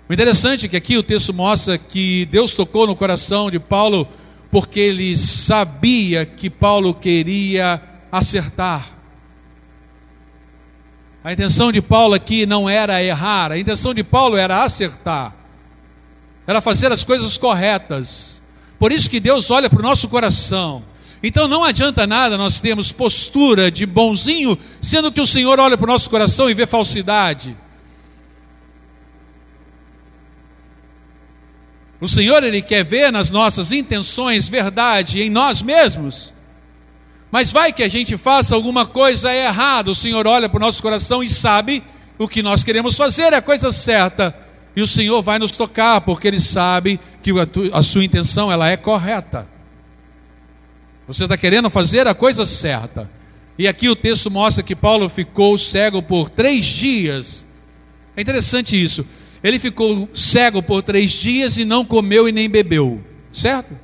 O 0.09 0.13
interessante 0.13 0.65
é 0.65 0.69
que 0.69 0.77
aqui 0.77 0.97
o 0.97 1.03
texto 1.03 1.31
mostra 1.31 1.77
que 1.77 2.25
Deus 2.31 2.55
tocou 2.55 2.87
no 2.87 2.95
coração 2.95 3.51
de 3.51 3.59
Paulo 3.59 4.07
porque 4.49 4.79
ele 4.79 5.15
sabia 5.15 6.25
que 6.25 6.49
Paulo 6.49 6.91
queria 6.91 7.79
acertar. 8.11 8.89
A 11.23 11.31
intenção 11.31 11.71
de 11.71 11.83
Paulo 11.83 12.15
aqui 12.15 12.47
não 12.47 12.67
era 12.67 13.03
errar, 13.03 13.51
a 13.51 13.59
intenção 13.59 13.93
de 13.93 14.03
Paulo 14.03 14.37
era 14.37 14.63
acertar, 14.63 15.35
era 16.47 16.61
fazer 16.61 16.91
as 16.91 17.03
coisas 17.03 17.37
corretas. 17.37 18.41
Por 18.79 18.93
isso 18.93 19.09
que 19.09 19.19
Deus 19.19 19.51
olha 19.51 19.69
para 19.69 19.79
o 19.79 19.83
nosso 19.83 20.07
coração. 20.07 20.81
Então 21.21 21.47
não 21.47 21.63
adianta 21.63 22.07
nada 22.07 22.37
nós 22.37 22.61
termos 22.61 22.91
postura 22.91 23.69
de 23.69 23.85
bonzinho, 23.85 24.57
sendo 24.81 25.11
que 25.11 25.19
o 25.19 25.27
Senhor 25.27 25.59
olha 25.59 25.77
para 25.77 25.83
o 25.83 25.91
nosso 25.91 26.09
coração 26.09 26.49
e 26.49 26.53
vê 26.53 26.65
falsidade. 26.65 27.57
O 31.99 32.07
Senhor 32.07 32.43
ele 32.43 32.61
quer 32.61 32.85
ver 32.85 33.11
nas 33.11 33.31
nossas 33.31 33.71
intenções 33.71 34.47
verdade 34.47 35.21
em 35.21 35.29
nós 35.29 35.61
mesmos. 35.61 36.33
Mas 37.31 37.51
vai 37.51 37.73
que 37.73 37.83
a 37.83 37.89
gente 37.89 38.15
faça 38.15 38.55
alguma 38.55 38.85
coisa 38.85 39.33
errada, 39.33 39.91
o 39.91 39.95
Senhor 39.95 40.25
olha 40.27 40.47
para 40.47 40.57
o 40.57 40.61
nosso 40.61 40.81
coração 40.81 41.21
e 41.21 41.29
sabe 41.29 41.83
o 42.17 42.27
que 42.27 42.41
nós 42.41 42.63
queremos 42.63 42.95
fazer 42.95 43.33
é 43.33 43.37
a 43.37 43.41
coisa 43.41 43.71
certa. 43.71 44.46
E 44.77 44.81
o 44.83 44.85
Senhor 44.85 45.23
vai 45.23 45.39
nos 45.39 45.49
tocar, 45.49 46.01
porque 46.01 46.27
Ele 46.27 46.39
sabe 46.39 46.99
que 47.23 47.31
a 47.73 47.81
sua 47.81 48.05
intenção 48.05 48.51
ela 48.51 48.69
é 48.69 48.77
correta. 48.77 49.47
Você 51.07 51.23
está 51.23 51.35
querendo 51.35 51.67
fazer 51.67 52.05
a 52.05 52.13
coisa 52.13 52.45
certa. 52.45 53.09
E 53.57 53.67
aqui 53.67 53.89
o 53.89 53.95
texto 53.95 54.29
mostra 54.29 54.63
que 54.63 54.75
Paulo 54.75 55.09
ficou 55.09 55.57
cego 55.57 56.03
por 56.03 56.29
três 56.29 56.63
dias. 56.63 57.47
É 58.15 58.21
interessante 58.21 58.79
isso. 58.79 59.03
Ele 59.43 59.57
ficou 59.57 60.07
cego 60.13 60.61
por 60.61 60.83
três 60.83 61.09
dias 61.09 61.57
e 61.57 61.65
não 61.65 61.83
comeu 61.83 62.29
e 62.29 62.31
nem 62.31 62.47
bebeu. 62.47 63.03
Certo? 63.33 63.75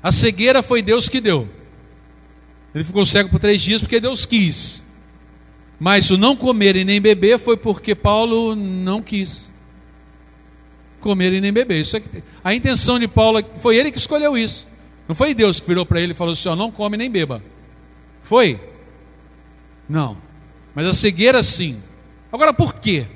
A 0.00 0.12
cegueira 0.12 0.62
foi 0.62 0.80
Deus 0.80 1.08
que 1.08 1.20
deu. 1.20 1.48
Ele 2.72 2.84
ficou 2.84 3.04
cego 3.04 3.30
por 3.30 3.40
três 3.40 3.60
dias 3.60 3.82
porque 3.82 3.98
Deus 3.98 4.24
quis. 4.24 4.85
Mas 5.78 6.10
o 6.10 6.16
não 6.16 6.34
comer 6.34 6.74
e 6.74 6.84
nem 6.84 7.00
beber 7.00 7.38
foi 7.38 7.56
porque 7.56 7.94
Paulo 7.94 8.54
não 8.56 9.02
quis 9.02 9.52
comer 11.00 11.32
e 11.34 11.40
nem 11.40 11.52
beber. 11.52 11.80
Isso 11.80 11.96
é, 11.96 12.02
a 12.42 12.54
intenção 12.54 12.98
de 12.98 13.06
Paulo 13.06 13.44
foi 13.58 13.76
ele 13.76 13.92
que 13.92 13.98
escolheu 13.98 14.36
isso. 14.36 14.66
Não 15.06 15.14
foi 15.14 15.34
Deus 15.34 15.60
que 15.60 15.66
virou 15.66 15.84
para 15.84 16.00
ele 16.00 16.12
e 16.12 16.16
falou 16.16 16.32
assim: 16.32 16.48
ó, 16.48 16.56
não 16.56 16.70
come 16.70 16.96
nem 16.96 17.10
beba. 17.10 17.42
Foi? 18.22 18.58
Não. 19.88 20.16
Mas 20.74 20.86
a 20.86 20.94
cegueira 20.94 21.42
sim. 21.42 21.76
Agora 22.32 22.52
por 22.52 22.74
quê? 22.74 23.06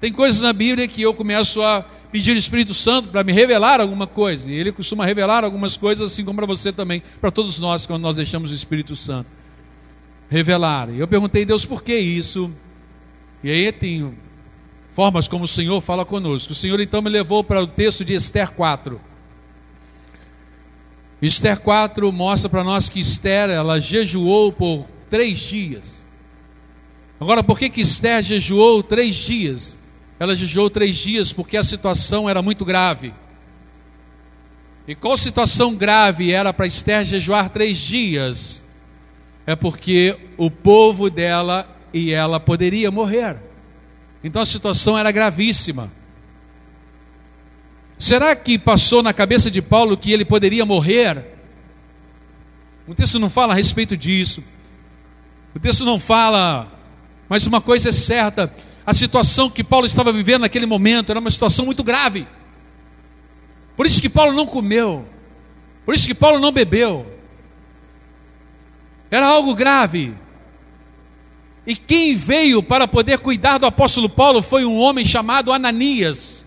Tem 0.00 0.12
coisas 0.12 0.42
na 0.42 0.52
Bíblia 0.52 0.86
que 0.86 1.02
eu 1.02 1.12
começo 1.12 1.62
a 1.62 1.84
pedir 2.12 2.32
o 2.32 2.38
Espírito 2.38 2.72
Santo 2.72 3.08
para 3.08 3.24
me 3.24 3.32
revelar 3.32 3.80
alguma 3.80 4.06
coisa. 4.06 4.50
E 4.50 4.54
ele 4.54 4.72
costuma 4.72 5.04
revelar 5.04 5.44
algumas 5.44 5.76
coisas, 5.76 6.12
assim 6.12 6.24
como 6.24 6.36
para 6.36 6.46
você 6.46 6.72
também, 6.72 7.02
para 7.20 7.30
todos 7.30 7.58
nós, 7.58 7.86
quando 7.86 8.02
nós 8.02 8.16
deixamos 8.16 8.50
o 8.50 8.54
Espírito 8.54 8.94
Santo 8.94 9.39
E 10.94 11.00
eu 11.00 11.08
perguntei, 11.08 11.44
Deus, 11.44 11.64
por 11.64 11.82
que 11.82 11.96
isso? 11.96 12.50
E 13.42 13.50
aí 13.50 13.72
tem 13.72 14.16
formas 14.92 15.26
como 15.26 15.44
o 15.44 15.48
Senhor 15.48 15.80
fala 15.80 16.04
conosco. 16.04 16.52
O 16.52 16.54
Senhor 16.54 16.78
então 16.78 17.02
me 17.02 17.10
levou 17.10 17.42
para 17.42 17.60
o 17.62 17.66
texto 17.66 18.04
de 18.04 18.14
Esther 18.14 18.50
4. 18.52 19.00
Esther 21.20 21.58
4 21.58 22.12
mostra 22.12 22.48
para 22.48 22.62
nós 22.62 22.88
que 22.88 23.00
Esther, 23.00 23.50
ela 23.50 23.78
jejuou 23.80 24.52
por 24.52 24.86
três 25.10 25.38
dias. 25.38 26.06
Agora, 27.20 27.42
por 27.42 27.58
que, 27.58 27.68
que 27.68 27.80
Esther 27.80 28.22
jejuou 28.22 28.82
três 28.82 29.14
dias? 29.14 29.78
Ela 30.18 30.36
jejuou 30.36 30.70
três 30.70 30.96
dias 30.96 31.32
porque 31.32 31.56
a 31.56 31.64
situação 31.64 32.28
era 32.28 32.40
muito 32.40 32.64
grave. 32.64 33.12
E 34.86 34.94
qual 34.94 35.18
situação 35.18 35.74
grave 35.74 36.32
era 36.32 36.52
para 36.52 36.66
Esther 36.66 37.04
jejuar 37.04 37.50
três 37.50 37.78
dias? 37.78 38.64
É 39.46 39.56
porque 39.56 40.16
o 40.36 40.50
povo 40.50 41.10
dela 41.10 41.68
e 41.92 42.12
ela 42.12 42.38
poderia 42.38 42.90
morrer. 42.90 43.36
Então 44.22 44.42
a 44.42 44.46
situação 44.46 44.96
era 44.98 45.10
gravíssima. 45.10 45.90
Será 47.98 48.34
que 48.34 48.58
passou 48.58 49.02
na 49.02 49.12
cabeça 49.12 49.50
de 49.50 49.60
Paulo 49.60 49.96
que 49.96 50.12
ele 50.12 50.24
poderia 50.24 50.64
morrer? 50.64 51.24
O 52.86 52.94
texto 52.94 53.18
não 53.18 53.28
fala 53.28 53.52
a 53.52 53.56
respeito 53.56 53.96
disso. 53.96 54.42
O 55.54 55.60
texto 55.60 55.84
não 55.84 56.00
fala, 56.00 56.70
mas 57.28 57.46
uma 57.46 57.60
coisa 57.60 57.88
é 57.88 57.92
certa: 57.92 58.52
a 58.86 58.94
situação 58.94 59.50
que 59.50 59.62
Paulo 59.62 59.86
estava 59.86 60.12
vivendo 60.12 60.42
naquele 60.42 60.66
momento 60.66 61.10
era 61.10 61.20
uma 61.20 61.30
situação 61.30 61.64
muito 61.64 61.84
grave. 61.84 62.26
Por 63.76 63.86
isso 63.86 64.00
que 64.00 64.08
Paulo 64.08 64.32
não 64.32 64.46
comeu, 64.46 65.06
por 65.84 65.94
isso 65.94 66.06
que 66.06 66.14
Paulo 66.14 66.38
não 66.38 66.52
bebeu. 66.52 67.19
Era 69.10 69.26
algo 69.26 69.54
grave. 69.54 70.14
E 71.66 71.74
quem 71.74 72.14
veio 72.14 72.62
para 72.62 72.86
poder 72.88 73.18
cuidar 73.18 73.58
do 73.58 73.66
apóstolo 73.66 74.08
Paulo 74.08 74.42
foi 74.42 74.64
um 74.64 74.78
homem 74.78 75.04
chamado 75.04 75.52
Ananias. 75.52 76.46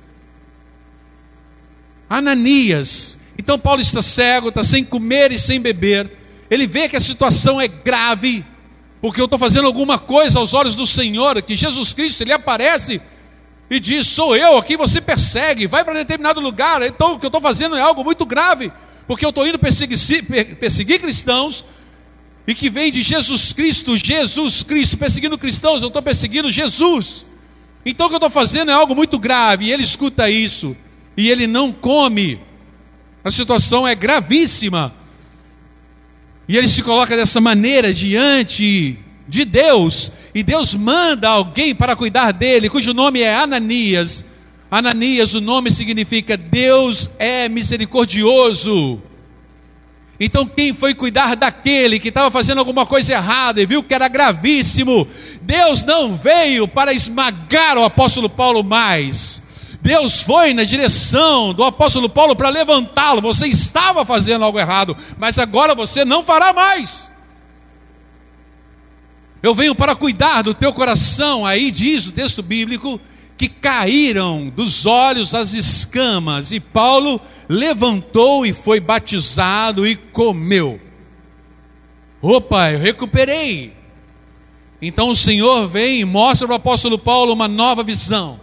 Ananias. 2.10 3.20
Então 3.38 3.60
Paulo 3.60 3.82
está 3.82 4.02
cego, 4.02 4.50
está 4.50 4.64
sem 4.64 4.84
comer 4.84 5.32
e 5.32 5.40
sem 5.40 5.60
beber. 5.60 6.12
Ele 6.50 6.68
vê 6.68 6.88
que 6.88 6.96
a 6.96 7.02
situação 7.02 7.60
é 7.60 7.68
grave 7.68 8.46
porque 9.04 9.20
eu 9.20 9.26
estou 9.26 9.38
fazendo 9.38 9.66
alguma 9.66 10.00
coisa 10.00 10.40
aos 10.40 10.54
olhos 10.54 10.78
do 10.78 10.88
Senhor, 10.88 11.42
que 11.42 11.58
Jesus 11.58 11.94
Cristo 11.94 12.22
ele 12.22 12.32
aparece 12.32 13.02
e 13.70 13.78
diz: 13.78 14.08
Sou 14.08 14.34
eu 14.34 14.58
aqui, 14.58 14.78
você 14.78 15.02
persegue, 15.02 15.68
vai 15.68 15.84
para 15.84 15.96
determinado 15.96 16.40
lugar. 16.40 16.82
Então 16.84 17.16
o 17.16 17.20
que 17.20 17.26
eu 17.26 17.28
estou 17.28 17.42
fazendo 17.42 17.76
é 17.76 17.82
algo 17.82 18.02
muito 18.02 18.26
grave, 18.26 18.72
porque 19.06 19.26
eu 19.26 19.30
estou 19.30 19.46
indo 19.46 19.60
perseguir, 19.60 19.98
perseguir 20.58 21.02
cristãos 21.02 21.66
e 22.48 22.54
que 22.54 22.70
vem 22.70 22.92
de 22.92 23.02
Jesus 23.02 23.54
Cristo, 23.54 23.98
Jesus 23.98 24.64
Cristo, 24.64 24.98
perseguindo 24.98 25.38
cristãos, 25.38 25.82
eu 25.82 25.88
estou 25.88 26.02
perseguindo 26.02 26.52
Jesus. 26.52 27.26
Então 27.86 28.06
o 28.06 28.10
que 28.10 28.16
eu 28.16 28.18
estou 28.18 28.30
fazendo 28.30 28.72
é 28.72 28.74
algo 28.74 28.96
muito 28.96 29.18
grave, 29.18 29.66
e 29.66 29.72
ele 29.72 29.84
escuta 29.84 30.30
isso, 30.30 30.76
e 31.16 31.30
ele 31.30 31.48
não 31.48 31.72
come. 31.72 32.40
A 33.24 33.32
situação 33.32 33.88
é 33.88 33.96
gravíssima. 33.96 34.94
E 36.48 36.58
ele 36.58 36.68
se 36.68 36.82
coloca 36.82 37.16
dessa 37.16 37.40
maneira 37.40 37.94
diante 37.94 39.00
de 39.28 39.46
Deus, 39.46 40.12
e 40.36 40.44
Deus 40.44 40.76
manda 40.76 41.30
alguém 41.30 41.74
para 41.74 41.96
cuidar 41.96 42.32
dele, 42.32 42.70
cujo 42.70 42.94
nome 42.94 43.22
é 43.22 43.34
Ananias. 43.34 44.26
Ananias, 44.70 45.34
o 45.34 45.40
nome 45.40 45.72
significa 45.72 46.36
Deus 46.36 47.12
é 47.20 47.48
misericordioso. 47.48 49.02
Então, 50.20 50.46
quem 50.46 50.74
foi 50.74 50.94
cuidar 50.94 51.36
daquele 51.36 52.00
que 52.00 52.10
estava 52.10 52.30
fazendo 52.30 52.60
alguma 52.60 52.86
coisa 52.86 53.14
errada 53.14 53.62
e 53.62 53.66
viu 53.66 53.84
que 53.84 53.94
era 53.94 54.08
gravíssimo, 54.08 55.08
Deus 55.42 55.84
não 55.84 56.16
veio 56.16 56.68
para 56.68 56.94
esmagar 56.94 57.78
o 57.78 57.84
apóstolo 57.84 58.30
Paulo 58.30 58.64
mais, 58.64 59.42
Deus 59.84 60.22
foi 60.22 60.54
na 60.54 60.64
direção 60.64 61.54
do 61.54 61.62
apóstolo 61.62 62.08
Paulo 62.08 62.38
para 62.38 62.48
levantá-lo. 62.48 63.22
Você 63.22 63.48
estava 63.48 64.06
fazendo 64.06 64.46
algo 64.46 64.58
errado, 64.58 64.96
mas 65.18 65.38
agora 65.38 65.76
você 65.76 66.06
não 66.06 66.24
fará 66.24 66.54
mais. 66.54 67.12
Eu 69.42 69.54
venho 69.54 69.76
para 69.76 69.94
cuidar 69.94 70.42
do 70.42 70.54
teu 70.54 70.72
coração. 70.72 71.46
Aí 71.46 71.70
diz 71.70 72.08
o 72.08 72.14
texto 72.14 72.42
bíblico 72.42 72.98
que 73.38 73.50
caíram 73.50 74.50
dos 74.56 74.86
olhos 74.86 75.36
as 75.36 75.54
escamas, 75.54 76.54
e 76.54 76.62
Paulo 76.62 77.20
levantou 77.48 78.46
e 78.46 78.54
foi 78.54 78.80
batizado 78.80 79.88
e 79.88 79.96
comeu. 79.96 80.80
Opa, 82.22 82.72
eu 82.72 82.80
recuperei. 82.80 83.74
Então 84.82 85.10
o 85.10 85.16
Senhor 85.16 85.68
vem 85.68 86.02
e 86.02 86.06
mostra 86.06 86.48
para 86.48 86.54
o 86.54 86.58
apóstolo 86.58 86.98
Paulo 86.98 87.34
uma 87.34 87.48
nova 87.48 87.84
visão. 87.84 88.40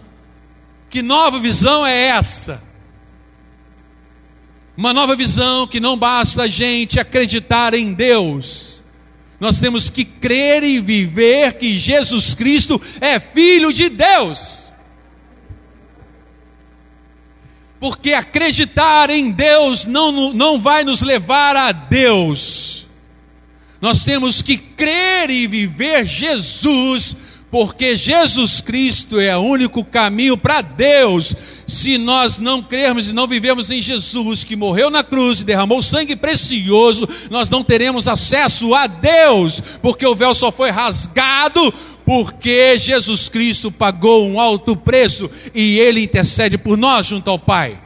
Que 0.89 1.01
nova 1.01 1.39
visão 1.39 1.85
é 1.85 2.07
essa? 2.07 2.61
Uma 4.75 4.93
nova 4.93 5.15
visão 5.15 5.67
que 5.67 5.79
não 5.79 5.97
basta 5.97 6.43
a 6.43 6.47
gente 6.47 6.99
acreditar 6.99 7.73
em 7.73 7.93
Deus, 7.93 8.81
nós 9.39 9.59
temos 9.59 9.89
que 9.89 10.05
crer 10.05 10.63
e 10.63 10.79
viver 10.79 11.53
que 11.53 11.77
Jesus 11.77 12.35
Cristo 12.35 12.79
é 12.99 13.19
Filho 13.19 13.73
de 13.73 13.89
Deus. 13.89 14.70
Porque 17.81 18.13
acreditar 18.13 19.09
em 19.09 19.31
Deus 19.31 19.87
não, 19.87 20.31
não 20.33 20.61
vai 20.61 20.83
nos 20.83 21.01
levar 21.01 21.55
a 21.55 21.71
Deus, 21.71 22.85
nós 23.81 24.05
temos 24.05 24.43
que 24.43 24.55
crer 24.55 25.31
e 25.31 25.47
viver 25.47 26.05
Jesus 26.05 27.17
porque 27.51 27.97
Jesus 27.97 28.61
Cristo 28.61 29.19
é 29.19 29.35
o 29.37 29.41
único 29.41 29.83
caminho 29.83 30.37
para 30.37 30.61
Deus. 30.61 31.35
Se 31.67 31.97
nós 31.97 32.39
não 32.39 32.63
crermos 32.63 33.09
e 33.09 33.13
não 33.13 33.27
vivemos 33.27 33.69
em 33.69 33.81
Jesus, 33.81 34.45
que 34.45 34.55
morreu 34.55 34.89
na 34.89 35.03
cruz 35.03 35.41
e 35.41 35.43
derramou 35.43 35.81
sangue 35.81 36.15
precioso, 36.15 37.07
nós 37.29 37.49
não 37.49 37.61
teremos 37.61 38.07
acesso 38.07 38.73
a 38.73 38.87
Deus, 38.87 39.61
porque 39.81 40.07
o 40.07 40.15
véu 40.15 40.33
só 40.33 40.49
foi 40.49 40.69
rasgado 40.69 41.73
porque 42.11 42.77
Jesus 42.77 43.29
Cristo 43.29 43.71
pagou 43.71 44.27
um 44.27 44.37
alto 44.37 44.75
preço 44.75 45.31
e 45.55 45.79
ele 45.79 46.03
intercede 46.03 46.57
por 46.57 46.77
nós 46.77 47.05
junto 47.05 47.29
ao 47.29 47.39
Pai. 47.39 47.79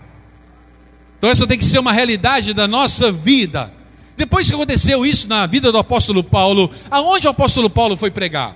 Então 1.16 1.30
essa 1.30 1.46
tem 1.46 1.60
que 1.60 1.64
ser 1.64 1.78
uma 1.78 1.94
realidade 1.94 2.52
da 2.52 2.68
nossa 2.68 3.12
vida 3.12 3.72
Depois 4.18 4.48
que 4.48 4.56
aconteceu 4.56 5.06
isso 5.06 5.28
na 5.28 5.46
vida 5.46 5.72
do 5.72 5.78
apóstolo 5.78 6.24
Paulo, 6.24 6.72
aonde 6.90 7.28
o 7.28 7.30
apóstolo 7.30 7.70
Paulo 7.70 7.96
foi 7.96 8.10
pregar? 8.10 8.56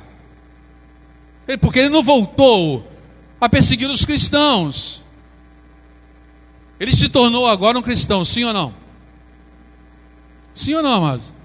Porque 1.61 1.77
ele 1.77 1.89
não 1.89 2.01
voltou 2.01 2.91
a 3.39 3.47
perseguir 3.47 3.91
os 3.91 4.03
cristãos. 4.03 5.03
Ele 6.79 6.95
se 6.95 7.09
tornou 7.09 7.45
agora 7.45 7.77
um 7.77 7.83
cristão, 7.83 8.25
sim 8.25 8.43
ou 8.43 8.53
não? 8.53 8.73
Sim 10.55 10.73
ou 10.73 10.81
não, 10.81 10.93
amados? 10.93 11.38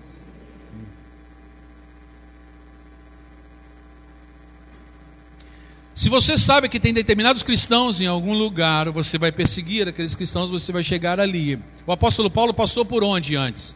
Se 6.05 6.11
você 6.11 6.37
sabe 6.37 6.69
que 6.69 6.79
tem 6.79 6.93
determinados 6.93 7.43
cristãos 7.43 7.99
em 7.99 8.07
algum 8.07 8.35
lugar, 8.35 8.91
você 8.91 9.17
vai 9.17 9.33
perseguir 9.33 9.89
aqueles 9.89 10.15
cristãos, 10.15 10.51
você 10.51 10.71
vai 10.71 10.85
chegar 10.85 11.19
ali. 11.19 11.59
O 11.87 11.93
apóstolo 11.93 12.29
Paulo 12.29 12.53
passou 12.53 12.85
por 12.85 13.03
onde 13.03 13.35
antes? 13.37 13.75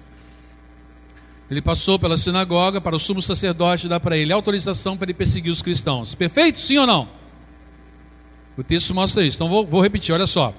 Ele 1.50 1.62
passou 1.62 1.98
pela 1.98 2.18
sinagoga 2.18 2.82
para 2.82 2.94
o 2.94 2.98
sumo 3.00 3.22
sacerdote 3.22 3.88
dar 3.88 3.98
para 3.98 4.14
ele 4.14 4.30
autorização 4.30 4.94
para 4.94 5.06
ele 5.06 5.14
perseguir 5.14 5.50
os 5.50 5.62
cristãos. 5.62 6.14
Perfeito? 6.14 6.60
Sim 6.60 6.76
ou 6.76 6.86
não? 6.86 7.08
O 8.58 8.62
texto 8.62 8.94
mostra 8.94 9.24
isso. 9.24 9.38
Então 9.38 9.48
vou, 9.48 9.66
vou 9.66 9.80
repetir, 9.80 10.14
olha 10.14 10.26
só. 10.26 10.52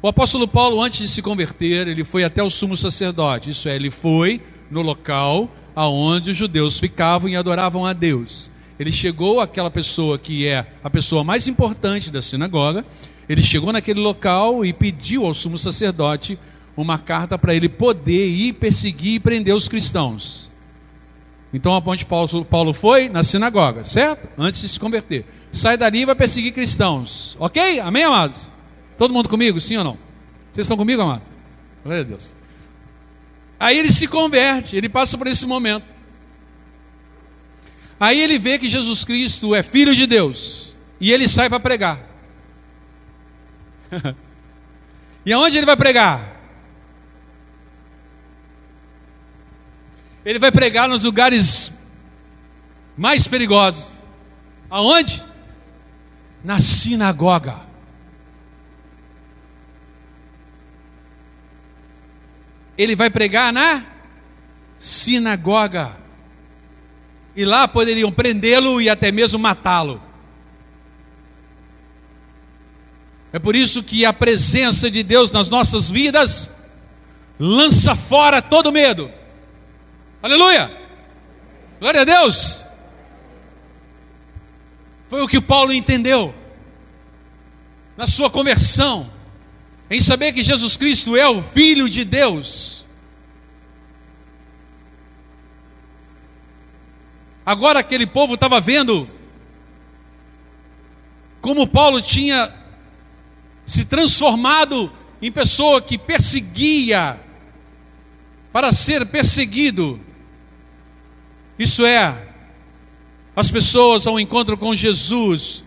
O 0.00 0.06
apóstolo 0.06 0.46
Paulo, 0.46 0.80
antes 0.80 1.00
de 1.00 1.08
se 1.08 1.22
converter, 1.22 1.88
ele 1.88 2.04
foi 2.04 2.22
até 2.22 2.40
o 2.40 2.48
sumo 2.48 2.76
sacerdote. 2.76 3.50
Isso 3.50 3.68
é, 3.68 3.74
ele 3.74 3.90
foi 3.90 4.40
no 4.70 4.80
local 4.80 5.50
aonde 5.74 6.30
os 6.30 6.36
judeus 6.36 6.78
ficavam 6.78 7.28
e 7.28 7.34
adoravam 7.34 7.84
a 7.84 7.92
Deus. 7.92 8.48
Ele 8.78 8.92
chegou 8.92 9.40
àquela 9.40 9.70
pessoa 9.70 10.18
que 10.18 10.46
é 10.46 10.66
a 10.84 10.90
pessoa 10.90 11.24
mais 11.24 11.48
importante 11.48 12.10
da 12.10 12.20
sinagoga. 12.20 12.84
Ele 13.28 13.42
chegou 13.42 13.72
naquele 13.72 14.00
local 14.00 14.64
e 14.64 14.72
pediu 14.72 15.26
ao 15.26 15.34
sumo 15.34 15.58
sacerdote 15.58 16.38
uma 16.76 16.98
carta 16.98 17.38
para 17.38 17.54
ele 17.54 17.68
poder 17.68 18.28
ir 18.28 18.52
perseguir 18.52 19.14
e 19.14 19.20
prender 19.20 19.54
os 19.54 19.66
cristãos. 19.66 20.50
Então 21.52 21.72
aonde 21.72 22.04
Paulo, 22.04 22.44
Paulo 22.44 22.74
foi? 22.74 23.08
Na 23.08 23.24
sinagoga, 23.24 23.84
certo? 23.84 24.28
Antes 24.36 24.60
de 24.60 24.68
se 24.68 24.78
converter. 24.78 25.24
Sai 25.50 25.78
dali 25.78 26.00
e 26.00 26.06
vai 26.06 26.14
perseguir 26.14 26.52
cristãos. 26.52 27.34
Ok? 27.40 27.80
Amém, 27.80 28.04
amados? 28.04 28.52
Todo 28.98 29.14
mundo 29.14 29.28
comigo? 29.28 29.58
Sim 29.60 29.78
ou 29.78 29.84
não? 29.84 29.98
Vocês 30.52 30.66
estão 30.66 30.76
comigo, 30.76 31.00
amado? 31.00 31.22
Glória 31.82 32.02
a 32.02 32.04
Deus. 32.04 32.36
Aí 33.58 33.78
ele 33.78 33.90
se 33.90 34.06
converte, 34.06 34.76
ele 34.76 34.88
passa 34.88 35.16
por 35.16 35.26
esse 35.26 35.46
momento. 35.46 35.95
Aí 37.98 38.20
ele 38.20 38.38
vê 38.38 38.58
que 38.58 38.68
Jesus 38.68 39.04
Cristo 39.04 39.54
é 39.54 39.62
filho 39.62 39.94
de 39.94 40.06
Deus. 40.06 40.74
E 41.00 41.12
ele 41.12 41.26
sai 41.28 41.48
para 41.48 41.60
pregar. 41.60 41.98
e 45.24 45.32
aonde 45.32 45.56
ele 45.56 45.66
vai 45.66 45.76
pregar? 45.76 46.36
Ele 50.24 50.38
vai 50.38 50.50
pregar 50.50 50.88
nos 50.88 51.04
lugares 51.04 51.72
mais 52.96 53.26
perigosos. 53.26 54.00
Aonde? 54.68 55.24
Na 56.42 56.60
sinagoga. 56.60 57.60
Ele 62.76 62.96
vai 62.96 63.08
pregar 63.08 63.52
na 63.52 63.84
sinagoga. 64.78 66.05
E 67.36 67.44
lá 67.44 67.68
poderiam 67.68 68.10
prendê-lo 68.10 68.80
e 68.80 68.88
até 68.88 69.12
mesmo 69.12 69.38
matá-lo. 69.38 70.00
É 73.30 73.38
por 73.38 73.54
isso 73.54 73.82
que 73.82 74.06
a 74.06 74.14
presença 74.14 74.90
de 74.90 75.02
Deus 75.02 75.30
nas 75.30 75.50
nossas 75.50 75.90
vidas 75.90 76.54
lança 77.38 77.94
fora 77.94 78.40
todo 78.40 78.72
medo. 78.72 79.12
Aleluia! 80.22 80.74
Glória 81.78 82.00
a 82.00 82.04
Deus! 82.04 82.64
Foi 85.10 85.20
o 85.20 85.28
que 85.28 85.38
Paulo 85.38 85.70
entendeu 85.70 86.34
na 87.94 88.06
sua 88.06 88.30
conversão, 88.30 89.10
em 89.90 90.00
saber 90.00 90.32
que 90.32 90.42
Jesus 90.42 90.78
Cristo 90.78 91.14
é 91.14 91.28
o 91.28 91.42
Filho 91.42 91.90
de 91.90 92.06
Deus. 92.06 92.85
Agora 97.46 97.78
aquele 97.78 98.08
povo 98.08 98.34
estava 98.34 98.60
vendo 98.60 99.08
como 101.40 101.64
Paulo 101.64 102.02
tinha 102.02 102.52
se 103.64 103.84
transformado 103.84 104.90
em 105.22 105.30
pessoa 105.30 105.80
que 105.80 105.96
perseguia 105.96 107.20
para 108.52 108.72
ser 108.72 109.06
perseguido. 109.06 110.00
Isso 111.56 111.86
é, 111.86 112.26
as 113.36 113.48
pessoas 113.48 114.08
ao 114.08 114.18
encontro 114.18 114.56
com 114.56 114.74
Jesus 114.74 115.62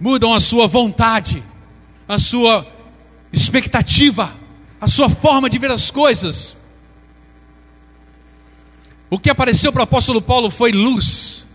mudam 0.00 0.34
a 0.34 0.40
sua 0.40 0.66
vontade, 0.66 1.44
a 2.08 2.18
sua 2.18 2.66
expectativa, 3.32 4.36
a 4.80 4.88
sua 4.88 5.08
forma 5.08 5.48
de 5.48 5.60
ver 5.60 5.70
as 5.70 5.92
coisas. 5.92 6.61
O 9.12 9.18
que 9.18 9.28
apareceu 9.28 9.70
para 9.70 9.80
o 9.80 9.84
apóstolo 9.84 10.22
Paulo 10.22 10.50
foi 10.50 10.72
luz 10.72 11.46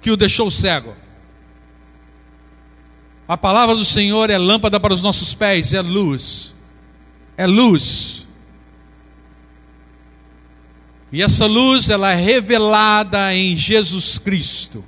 que 0.00 0.08
o 0.08 0.16
deixou 0.16 0.48
cego. 0.52 0.94
A 3.26 3.36
palavra 3.36 3.74
do 3.74 3.84
Senhor 3.84 4.30
é 4.30 4.38
lâmpada 4.38 4.78
para 4.78 4.94
os 4.94 5.02
nossos 5.02 5.34
pés, 5.34 5.74
é 5.74 5.80
luz. 5.80 6.54
É 7.36 7.44
luz. 7.44 8.24
E 11.10 11.20
essa 11.20 11.44
luz 11.44 11.90
ela 11.90 12.12
é 12.12 12.14
revelada 12.14 13.34
em 13.34 13.56
Jesus 13.56 14.16
Cristo. 14.18 14.84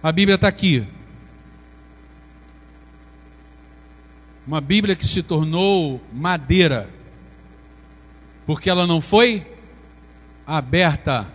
A 0.00 0.12
Bíblia 0.12 0.36
está 0.36 0.46
aqui. 0.46 0.86
Uma 4.46 4.60
Bíblia 4.60 4.94
que 4.94 5.08
se 5.08 5.24
tornou 5.24 6.00
madeira, 6.12 6.88
porque 8.46 8.70
ela 8.70 8.86
não 8.86 9.00
foi 9.00 9.55
aberta. 10.46 11.26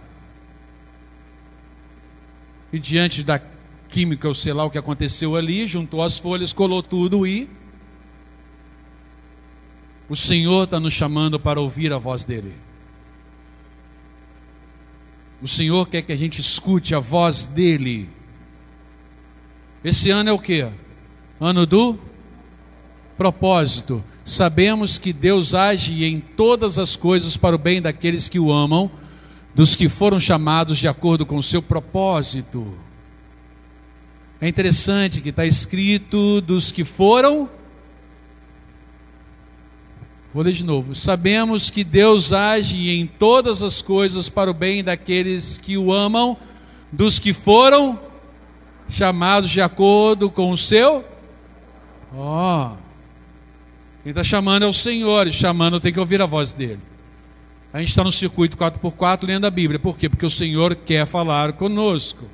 E 2.71 2.79
diante 2.79 3.23
da 3.23 3.41
química, 3.89 4.27
ou 4.27 4.33
sei 4.33 4.53
lá 4.53 4.63
o 4.63 4.69
que 4.69 4.77
aconteceu 4.77 5.35
ali, 5.35 5.67
juntou 5.67 6.01
as 6.01 6.17
folhas, 6.17 6.53
colou 6.53 6.81
tudo 6.81 7.27
e. 7.27 7.49
O 10.07 10.15
Senhor 10.15 10.63
está 10.63 10.79
nos 10.79 10.93
chamando 10.93 11.39
para 11.39 11.59
ouvir 11.59 11.91
a 11.91 11.97
voz 11.97 12.23
dEle. 12.23 12.53
O 15.41 15.47
Senhor 15.47 15.87
quer 15.89 16.01
que 16.03 16.11
a 16.11 16.17
gente 16.17 16.39
escute 16.39 16.93
a 16.93 16.99
voz 16.99 17.45
dele. 17.45 18.09
Esse 19.83 20.11
ano 20.11 20.29
é 20.29 20.33
o 20.33 20.39
que? 20.39 20.67
Ano 21.39 21.65
do 21.65 21.97
propósito. 23.17 24.03
Sabemos 24.23 24.97
que 24.97 25.11
Deus 25.11 25.55
age 25.55 26.05
em 26.05 26.19
todas 26.19 26.77
as 26.77 26.95
coisas 26.95 27.35
para 27.35 27.55
o 27.55 27.59
bem 27.59 27.81
daqueles 27.81 28.29
que 28.29 28.39
o 28.39 28.51
amam, 28.51 28.91
dos 29.53 29.75
que 29.75 29.89
foram 29.89 30.19
chamados 30.19 30.77
de 30.77 30.87
acordo 30.87 31.25
com 31.25 31.37
o 31.37 31.43
seu 31.43 31.61
propósito. 31.61 32.73
É 34.39 34.47
interessante 34.47 35.21
que 35.21 35.29
está 35.29 35.45
escrito 35.45 36.41
dos 36.41 36.71
que 36.71 36.83
foram 36.83 37.49
Vou 40.33 40.43
ler 40.43 40.53
de 40.53 40.63
novo. 40.63 40.95
Sabemos 40.95 41.69
que 41.69 41.83
Deus 41.83 42.31
age 42.31 42.89
em 42.89 43.05
todas 43.05 43.61
as 43.61 43.81
coisas 43.81 44.29
para 44.29 44.49
o 44.49 44.53
bem 44.53 44.81
daqueles 44.81 45.57
que 45.57 45.77
o 45.77 45.91
amam, 45.91 46.37
dos 46.89 47.19
que 47.19 47.33
foram 47.33 47.99
chamados 48.89 49.49
de 49.49 49.59
acordo 49.59 50.29
com 50.29 50.49
o 50.51 50.57
seu. 50.57 51.03
Ó. 52.15 52.71
Oh. 52.71 52.77
Quem 54.03 54.11
está 54.11 54.23
chamando 54.23 54.63
é 54.63 54.67
o 54.67 54.73
Senhor, 54.73 55.27
e 55.27 55.33
chamando 55.33 55.81
tem 55.81 55.91
que 55.91 55.99
ouvir 55.99 56.21
a 56.21 56.25
voz 56.25 56.53
dele. 56.53 56.79
A 57.73 57.79
gente 57.79 57.89
está 57.89 58.03
no 58.03 58.11
circuito 58.11 58.57
4x4 58.57 59.27
lendo 59.27 59.45
a 59.45 59.49
Bíblia. 59.49 59.79
Por 59.79 59.97
quê? 59.97 60.09
Porque 60.09 60.25
o 60.25 60.29
Senhor 60.29 60.75
quer 60.75 61.05
falar 61.05 61.53
conosco. 61.53 62.25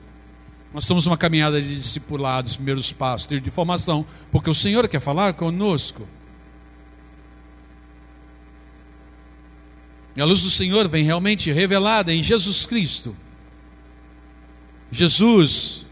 Nós 0.73 0.83
estamos 0.83 1.05
numa 1.05 1.17
caminhada 1.17 1.61
de 1.61 1.75
discipulados, 1.75 2.55
primeiros 2.55 2.91
passos, 2.91 3.27
de 3.27 3.51
formação, 3.51 4.05
porque 4.31 4.49
o 4.49 4.53
Senhor 4.53 4.87
quer 4.87 4.99
falar 4.99 5.33
conosco. 5.33 6.07
E 10.15 10.21
a 10.21 10.25
luz 10.25 10.41
do 10.41 10.49
Senhor 10.49 10.87
vem 10.87 11.05
realmente 11.05 11.51
revelada 11.51 12.11
em 12.11 12.23
Jesus 12.23 12.65
Cristo. 12.65 13.15
Jesus, 14.91 15.85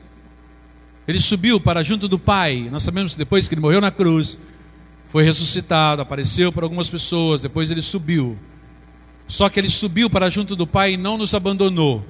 ele 1.07 1.19
subiu 1.19 1.59
para 1.59 1.83
junto 1.83 2.07
do 2.07 2.17
Pai. 2.17 2.67
Nós 2.71 2.83
sabemos 2.83 3.13
que 3.13 3.19
depois 3.19 3.47
que 3.47 3.53
ele 3.53 3.61
morreu 3.61 3.79
na 3.79 3.91
cruz, 3.91 4.39
foi 5.09 5.23
ressuscitado, 5.23 6.01
apareceu 6.01 6.51
para 6.51 6.65
algumas 6.65 6.89
pessoas, 6.89 7.41
depois 7.41 7.69
ele 7.69 7.83
subiu. 7.83 8.37
Só 9.27 9.49
que 9.49 9.59
ele 9.59 9.69
subiu 9.69 10.09
para 10.09 10.29
junto 10.29 10.55
do 10.55 10.67
Pai 10.67 10.93
e 10.93 10.97
não 10.97 11.17
nos 11.17 11.33
abandonou. 11.33 12.05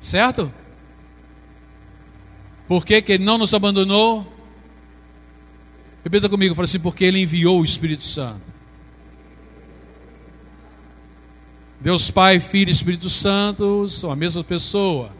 Certo? 0.00 0.52
Por 2.68 2.84
que, 2.84 3.00
que 3.00 3.12
ele 3.12 3.24
não 3.24 3.38
nos 3.38 3.54
abandonou? 3.54 4.30
Repita 6.04 6.28
comigo, 6.28 6.54
fala 6.54 6.64
assim, 6.64 6.80
porque 6.80 7.04
ele 7.04 7.20
enviou 7.20 7.60
o 7.60 7.64
Espírito 7.64 8.04
Santo. 8.04 8.52
Deus 11.80 12.10
Pai, 12.10 12.38
Filho 12.38 12.68
e 12.68 12.72
Espírito 12.72 13.08
Santo 13.08 13.88
são 13.88 14.10
a 14.10 14.16
mesma 14.16 14.44
pessoa. 14.44 15.10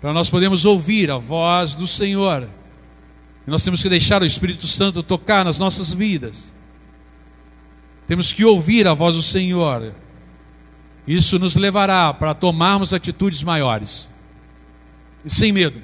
Para 0.00 0.12
nós 0.12 0.30
podermos 0.30 0.64
ouvir 0.64 1.10
a 1.10 1.18
voz 1.18 1.74
do 1.74 1.86
Senhor. 1.86 2.48
E 3.48 3.50
nós 3.50 3.64
temos 3.64 3.82
que 3.82 3.88
deixar 3.88 4.20
o 4.20 4.26
Espírito 4.26 4.66
Santo 4.66 5.02
tocar 5.02 5.42
nas 5.42 5.58
nossas 5.58 5.90
vidas. 5.90 6.54
Temos 8.06 8.30
que 8.30 8.44
ouvir 8.44 8.86
a 8.86 8.92
voz 8.92 9.16
do 9.16 9.22
Senhor. 9.22 9.94
Isso 11.06 11.38
nos 11.38 11.56
levará 11.56 12.12
para 12.12 12.34
tomarmos 12.34 12.92
atitudes 12.92 13.42
maiores. 13.42 14.10
E 15.24 15.30
sem 15.30 15.50
medo. 15.50 15.80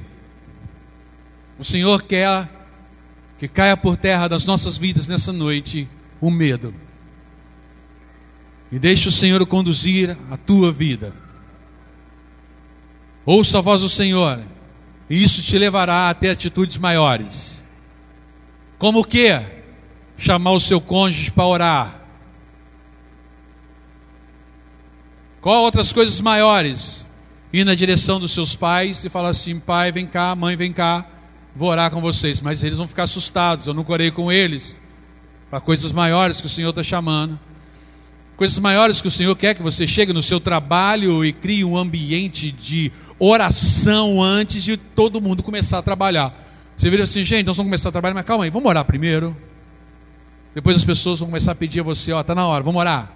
O 1.58 1.64
Senhor 1.64 2.02
quer 2.02 2.50
que 3.38 3.48
caia 3.48 3.78
por 3.78 3.96
terra 3.96 4.28
das 4.28 4.44
nossas 4.44 4.76
vidas 4.76 5.08
nessa 5.08 5.32
noite 5.32 5.88
o 6.20 6.30
medo. 6.30 6.74
E 8.70 8.78
deixe 8.78 9.08
o 9.08 9.12
Senhor 9.12 9.46
conduzir 9.46 10.18
a 10.30 10.36
tua 10.36 10.70
vida. 10.70 11.14
Ouça 13.24 13.56
a 13.56 13.62
voz 13.62 13.80
do 13.80 13.88
Senhor, 13.88 14.44
e 15.08 15.22
isso 15.22 15.42
te 15.42 15.58
levará 15.58 16.08
a 16.08 16.14
ter 16.14 16.30
atitudes 16.30 16.78
maiores. 16.78 17.64
Como 18.78 19.00
o 19.00 19.04
que? 19.04 19.40
Chamar 20.16 20.52
o 20.52 20.60
seu 20.60 20.80
cônjuge 20.80 21.30
para 21.30 21.46
orar. 21.46 22.00
Qual 25.40 25.62
outras 25.62 25.92
coisas 25.92 26.20
maiores? 26.20 27.06
Ir 27.52 27.64
na 27.64 27.74
direção 27.74 28.18
dos 28.18 28.32
seus 28.32 28.54
pais 28.54 29.04
e 29.04 29.10
falar 29.10 29.28
assim: 29.28 29.60
pai, 29.60 29.92
vem 29.92 30.06
cá, 30.06 30.34
mãe, 30.34 30.56
vem 30.56 30.72
cá, 30.72 31.06
vou 31.54 31.68
orar 31.68 31.90
com 31.90 32.00
vocês. 32.00 32.40
Mas 32.40 32.62
eles 32.62 32.78
vão 32.78 32.88
ficar 32.88 33.04
assustados, 33.04 33.66
eu 33.66 33.74
não 33.74 33.84
orei 33.86 34.10
com 34.10 34.32
eles. 34.32 34.80
Para 35.50 35.60
coisas 35.60 35.92
maiores 35.92 36.40
que 36.40 36.46
o 36.46 36.50
Senhor 36.50 36.70
está 36.70 36.82
chamando. 36.82 37.38
Coisas 38.36 38.58
maiores 38.58 39.00
que 39.00 39.06
o 39.06 39.10
Senhor 39.10 39.36
quer 39.36 39.54
que 39.54 39.62
você 39.62 39.86
chegue 39.86 40.12
no 40.12 40.22
seu 40.22 40.40
trabalho 40.40 41.24
e 41.24 41.32
crie 41.32 41.64
um 41.64 41.76
ambiente 41.76 42.50
de 42.50 42.90
oração 43.18 44.22
antes 44.22 44.62
de 44.62 44.76
todo 44.76 45.20
mundo 45.20 45.42
começar 45.42 45.78
a 45.78 45.82
trabalhar. 45.82 46.34
Você 46.76 46.90
vira 46.90 47.04
assim, 47.04 47.24
gente, 47.24 47.46
nós 47.46 47.56
vamos 47.56 47.70
começar 47.70 47.88
a 47.88 47.92
trabalhar, 47.92 48.14
mas 48.14 48.24
calma 48.24 48.44
aí, 48.44 48.50
vamos 48.50 48.68
orar 48.68 48.84
primeiro. 48.84 49.36
Depois 50.54 50.76
as 50.76 50.84
pessoas 50.84 51.20
vão 51.20 51.28
começar 51.28 51.52
a 51.52 51.54
pedir 51.54 51.80
a 51.80 51.82
você, 51.82 52.12
ó, 52.12 52.20
está 52.20 52.34
na 52.34 52.46
hora, 52.46 52.62
vamos 52.62 52.80
orar. 52.80 53.12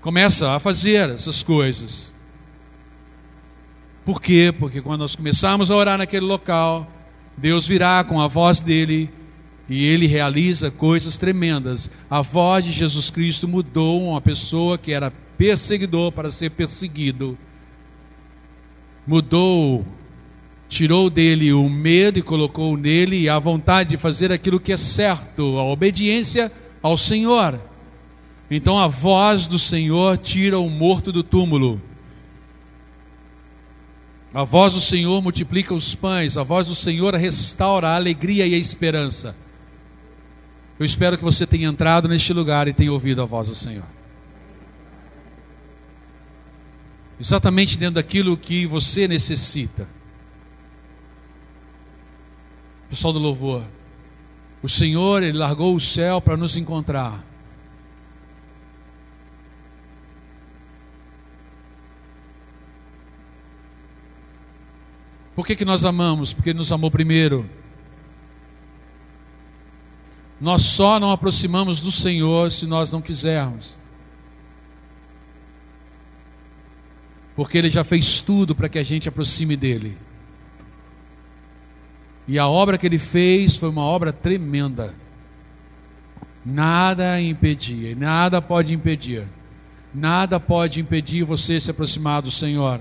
Começa 0.00 0.50
a 0.50 0.60
fazer 0.60 1.10
essas 1.10 1.42
coisas. 1.42 2.12
Por 4.04 4.20
quê? 4.20 4.52
Porque 4.56 4.80
quando 4.80 5.00
nós 5.00 5.14
começarmos 5.14 5.70
a 5.70 5.76
orar 5.76 5.98
naquele 5.98 6.26
local, 6.26 6.90
Deus 7.36 7.66
virá 7.66 8.02
com 8.02 8.20
a 8.20 8.26
voz 8.26 8.60
dele 8.60 9.08
e 9.68 9.86
ele 9.86 10.06
realiza 10.06 10.70
coisas 10.70 11.16
tremendas. 11.16 11.90
A 12.10 12.20
voz 12.20 12.64
de 12.64 12.72
Jesus 12.72 13.10
Cristo 13.10 13.46
mudou 13.46 14.02
uma 14.10 14.20
pessoa 14.20 14.76
que 14.76 14.92
era 14.92 15.12
perseguidor 15.38 16.10
para 16.10 16.32
ser 16.32 16.50
perseguido. 16.50 17.38
Mudou, 19.06 19.84
tirou 20.68 21.10
dele 21.10 21.52
o 21.52 21.68
medo 21.68 22.18
e 22.18 22.22
colocou 22.22 22.76
nele 22.76 23.28
a 23.28 23.38
vontade 23.38 23.90
de 23.90 23.96
fazer 23.96 24.32
aquilo 24.32 24.60
que 24.60 24.72
é 24.72 24.76
certo, 24.76 25.58
a 25.58 25.64
obediência 25.64 26.50
ao 26.82 26.96
Senhor. 26.96 27.60
Então 28.50 28.78
a 28.78 28.86
voz 28.86 29.46
do 29.46 29.58
Senhor 29.58 30.16
tira 30.18 30.58
o 30.58 30.70
morto 30.70 31.10
do 31.10 31.22
túmulo. 31.22 31.80
A 34.34 34.44
voz 34.44 34.72
do 34.72 34.80
Senhor 34.80 35.20
multiplica 35.20 35.74
os 35.74 35.94
pães, 35.94 36.38
a 36.38 36.42
voz 36.42 36.66
do 36.66 36.74
Senhor 36.74 37.14
restaura 37.14 37.88
a 37.88 37.96
alegria 37.96 38.46
e 38.46 38.54
a 38.54 38.58
esperança. 38.58 39.36
Eu 40.78 40.86
espero 40.86 41.18
que 41.18 41.24
você 41.24 41.46
tenha 41.46 41.68
entrado 41.68 42.08
neste 42.08 42.32
lugar 42.32 42.66
e 42.66 42.72
tenha 42.72 42.92
ouvido 42.92 43.20
a 43.20 43.26
voz 43.26 43.48
do 43.48 43.54
Senhor. 43.54 43.84
Exatamente 47.20 47.78
dentro 47.78 47.96
daquilo 47.96 48.36
que 48.36 48.66
você 48.66 49.06
necessita. 49.06 49.88
Pessoal 52.88 53.12
do 53.12 53.18
louvor, 53.18 53.64
o 54.62 54.68
Senhor, 54.68 55.22
Ele 55.22 55.38
largou 55.38 55.74
o 55.74 55.80
céu 55.80 56.20
para 56.20 56.36
nos 56.36 56.56
encontrar. 56.56 57.24
Por 65.34 65.46
que, 65.46 65.56
que 65.56 65.64
nós 65.64 65.84
amamos? 65.84 66.32
Porque 66.32 66.50
Ele 66.50 66.58
nos 66.58 66.70
amou 66.70 66.90
primeiro. 66.90 67.48
Nós 70.40 70.62
só 70.62 71.00
não 71.00 71.10
aproximamos 71.10 71.80
do 71.80 71.90
Senhor 71.90 72.52
se 72.52 72.66
nós 72.66 72.92
não 72.92 73.00
quisermos. 73.00 73.76
Porque 77.34 77.58
Ele 77.58 77.70
já 77.70 77.84
fez 77.84 78.20
tudo 78.20 78.54
para 78.54 78.68
que 78.68 78.78
a 78.78 78.82
gente 78.82 79.08
aproxime 79.08 79.56
dEle. 79.56 79.96
E 82.28 82.38
a 82.38 82.46
obra 82.46 82.78
que 82.78 82.86
Ele 82.86 82.98
fez 82.98 83.56
foi 83.56 83.68
uma 83.68 83.82
obra 83.82 84.12
tremenda. 84.12 84.94
Nada 86.44 87.20
impedia, 87.20 87.94
nada 87.94 88.42
pode 88.42 88.74
impedir. 88.74 89.26
Nada 89.94 90.40
pode 90.40 90.80
impedir 90.80 91.22
você 91.22 91.60
se 91.60 91.70
aproximar 91.70 92.22
do 92.22 92.30
Senhor. 92.30 92.80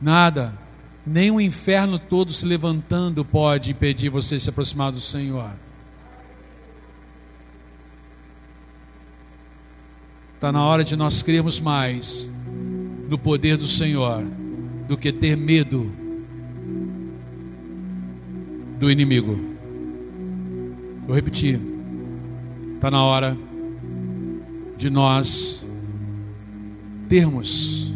Nada 0.00 0.58
nem 1.06 1.30
o 1.30 1.40
inferno 1.40 1.98
todo 1.98 2.32
se 2.32 2.46
levantando 2.46 3.24
pode 3.24 3.72
impedir 3.72 4.08
você 4.08 4.38
se 4.38 4.48
aproximar 4.48 4.92
do 4.92 5.00
Senhor. 5.00 5.52
Está 10.42 10.50
na 10.50 10.64
hora 10.64 10.82
de 10.82 10.96
nós 10.96 11.22
crermos 11.22 11.60
mais 11.60 12.28
no 13.08 13.16
poder 13.16 13.56
do 13.56 13.68
Senhor 13.68 14.24
do 14.88 14.96
que 14.96 15.12
ter 15.12 15.36
medo 15.36 15.92
do 18.76 18.90
inimigo. 18.90 19.38
Vou 21.06 21.14
repetir. 21.14 21.60
Está 22.74 22.90
na 22.90 23.04
hora 23.04 23.38
de 24.76 24.90
nós 24.90 25.64
termos 27.08 27.92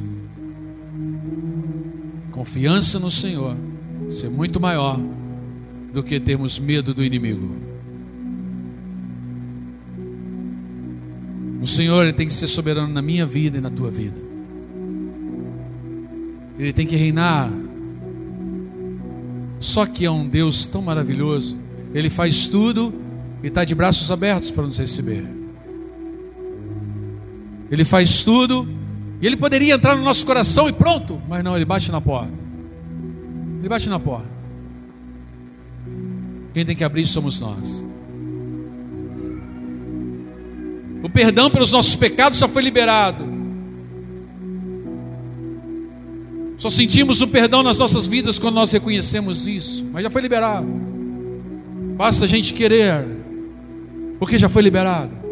confiança 2.30 3.00
no 3.00 3.10
Senhor 3.10 3.56
ser 4.08 4.30
muito 4.30 4.60
maior 4.60 5.00
do 5.92 6.00
que 6.00 6.20
termos 6.20 6.60
medo 6.60 6.94
do 6.94 7.02
inimigo. 7.02 7.75
O 11.66 11.68
Senhor 11.68 12.04
ele 12.04 12.12
tem 12.12 12.28
que 12.28 12.32
ser 12.32 12.46
soberano 12.46 12.94
na 12.94 13.02
minha 13.02 13.26
vida 13.26 13.58
e 13.58 13.60
na 13.60 13.70
tua 13.70 13.90
vida. 13.90 14.16
Ele 16.56 16.72
tem 16.72 16.86
que 16.86 16.94
reinar. 16.94 17.50
Só 19.58 19.84
que 19.84 20.04
é 20.04 20.10
um 20.10 20.28
Deus 20.28 20.68
tão 20.68 20.80
maravilhoso. 20.80 21.56
Ele 21.92 22.08
faz 22.08 22.46
tudo 22.46 22.94
e 23.42 23.48
está 23.48 23.64
de 23.64 23.74
braços 23.74 24.12
abertos 24.12 24.48
para 24.52 24.64
nos 24.64 24.78
receber. 24.78 25.24
Ele 27.68 27.84
faz 27.84 28.22
tudo 28.22 28.68
e 29.20 29.26
ele 29.26 29.36
poderia 29.36 29.74
entrar 29.74 29.96
no 29.96 30.04
nosso 30.04 30.24
coração 30.24 30.68
e 30.68 30.72
pronto, 30.72 31.20
mas 31.28 31.42
não, 31.42 31.56
ele 31.56 31.64
bate 31.64 31.90
na 31.90 32.00
porta. 32.00 32.32
Ele 33.58 33.68
bate 33.68 33.88
na 33.88 33.98
porta. 33.98 34.28
Quem 36.54 36.64
tem 36.64 36.76
que 36.76 36.84
abrir 36.84 37.08
somos 37.08 37.40
nós. 37.40 37.84
O 41.02 41.08
perdão 41.08 41.50
pelos 41.50 41.72
nossos 41.72 41.94
pecados 41.96 42.38
já 42.38 42.48
foi 42.48 42.62
liberado. 42.62 43.36
Só 46.58 46.70
sentimos 46.70 47.20
o 47.20 47.28
perdão 47.28 47.62
nas 47.62 47.78
nossas 47.78 48.06
vidas 48.06 48.38
quando 48.38 48.54
nós 48.54 48.72
reconhecemos 48.72 49.46
isso, 49.46 49.86
mas 49.92 50.02
já 50.02 50.10
foi 50.10 50.22
liberado. 50.22 50.66
Basta 51.96 52.24
a 52.24 52.28
gente 52.28 52.54
querer, 52.54 53.06
porque 54.18 54.38
já 54.38 54.48
foi 54.48 54.62
liberado. 54.62 55.26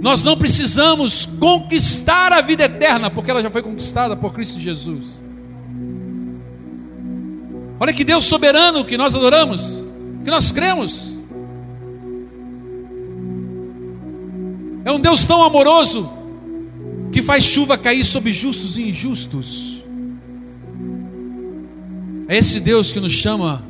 Nós 0.00 0.24
não 0.24 0.36
precisamos 0.36 1.24
conquistar 1.24 2.32
a 2.32 2.40
vida 2.40 2.64
eterna, 2.64 3.08
porque 3.08 3.30
ela 3.30 3.42
já 3.42 3.50
foi 3.50 3.62
conquistada 3.62 4.16
por 4.16 4.32
Cristo 4.32 4.58
Jesus. 4.58 5.22
Olha 7.78 7.92
que 7.92 8.02
Deus 8.02 8.24
soberano 8.24 8.84
que 8.84 8.96
nós 8.96 9.14
adoramos, 9.14 9.84
que 10.24 10.30
nós 10.30 10.52
cremos. 10.52 11.14
É 14.84 14.90
um 14.90 15.00
Deus 15.00 15.24
tão 15.24 15.42
amoroso 15.42 16.10
que 17.12 17.22
faz 17.22 17.44
chuva 17.44 17.78
cair 17.78 18.04
sobre 18.04 18.32
justos 18.32 18.76
e 18.76 18.88
injustos. 18.88 19.82
É 22.28 22.38
esse 22.38 22.60
Deus 22.60 22.92
que 22.92 23.00
nos 23.00 23.12
chama 23.12 23.62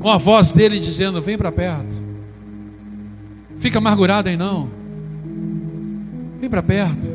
com 0.00 0.08
a 0.08 0.16
voz 0.16 0.52
dele 0.52 0.78
dizendo: 0.78 1.20
Vem 1.20 1.36
para 1.36 1.52
perto. 1.52 2.00
Fica 3.58 3.78
amargurado 3.78 4.28
aí 4.28 4.36
não. 4.36 4.70
Vem 6.40 6.48
para 6.48 6.62
perto. 6.62 7.08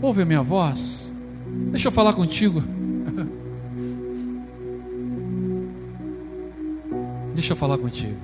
Ouve 0.00 0.22
a 0.22 0.24
minha 0.24 0.42
voz. 0.42 1.14
Deixa 1.70 1.88
eu 1.88 1.92
falar 1.92 2.14
contigo. 2.14 2.62
Deixa 7.42 7.54
eu 7.54 7.56
falar 7.56 7.76
contigo. 7.76 8.14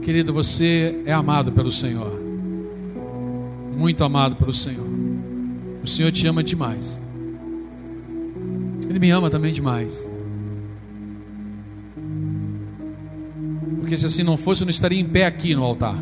Querido, 0.00 0.32
você 0.32 1.02
é 1.04 1.12
amado 1.12 1.50
pelo 1.50 1.72
Senhor. 1.72 2.22
Muito 3.76 4.04
amado 4.04 4.36
pelo 4.36 4.54
Senhor. 4.54 4.86
O 5.82 5.88
Senhor 5.88 6.12
te 6.12 6.28
ama 6.28 6.44
demais. 6.44 6.96
Ele 8.88 9.00
me 9.00 9.10
ama 9.10 9.28
também 9.28 9.52
demais. 9.52 10.08
Porque 13.80 13.98
se 13.98 14.06
assim 14.06 14.22
não 14.22 14.36
fosse, 14.36 14.62
eu 14.62 14.66
não 14.66 14.70
estaria 14.70 15.00
em 15.00 15.08
pé 15.08 15.26
aqui 15.26 15.52
no 15.56 15.64
altar. 15.64 15.98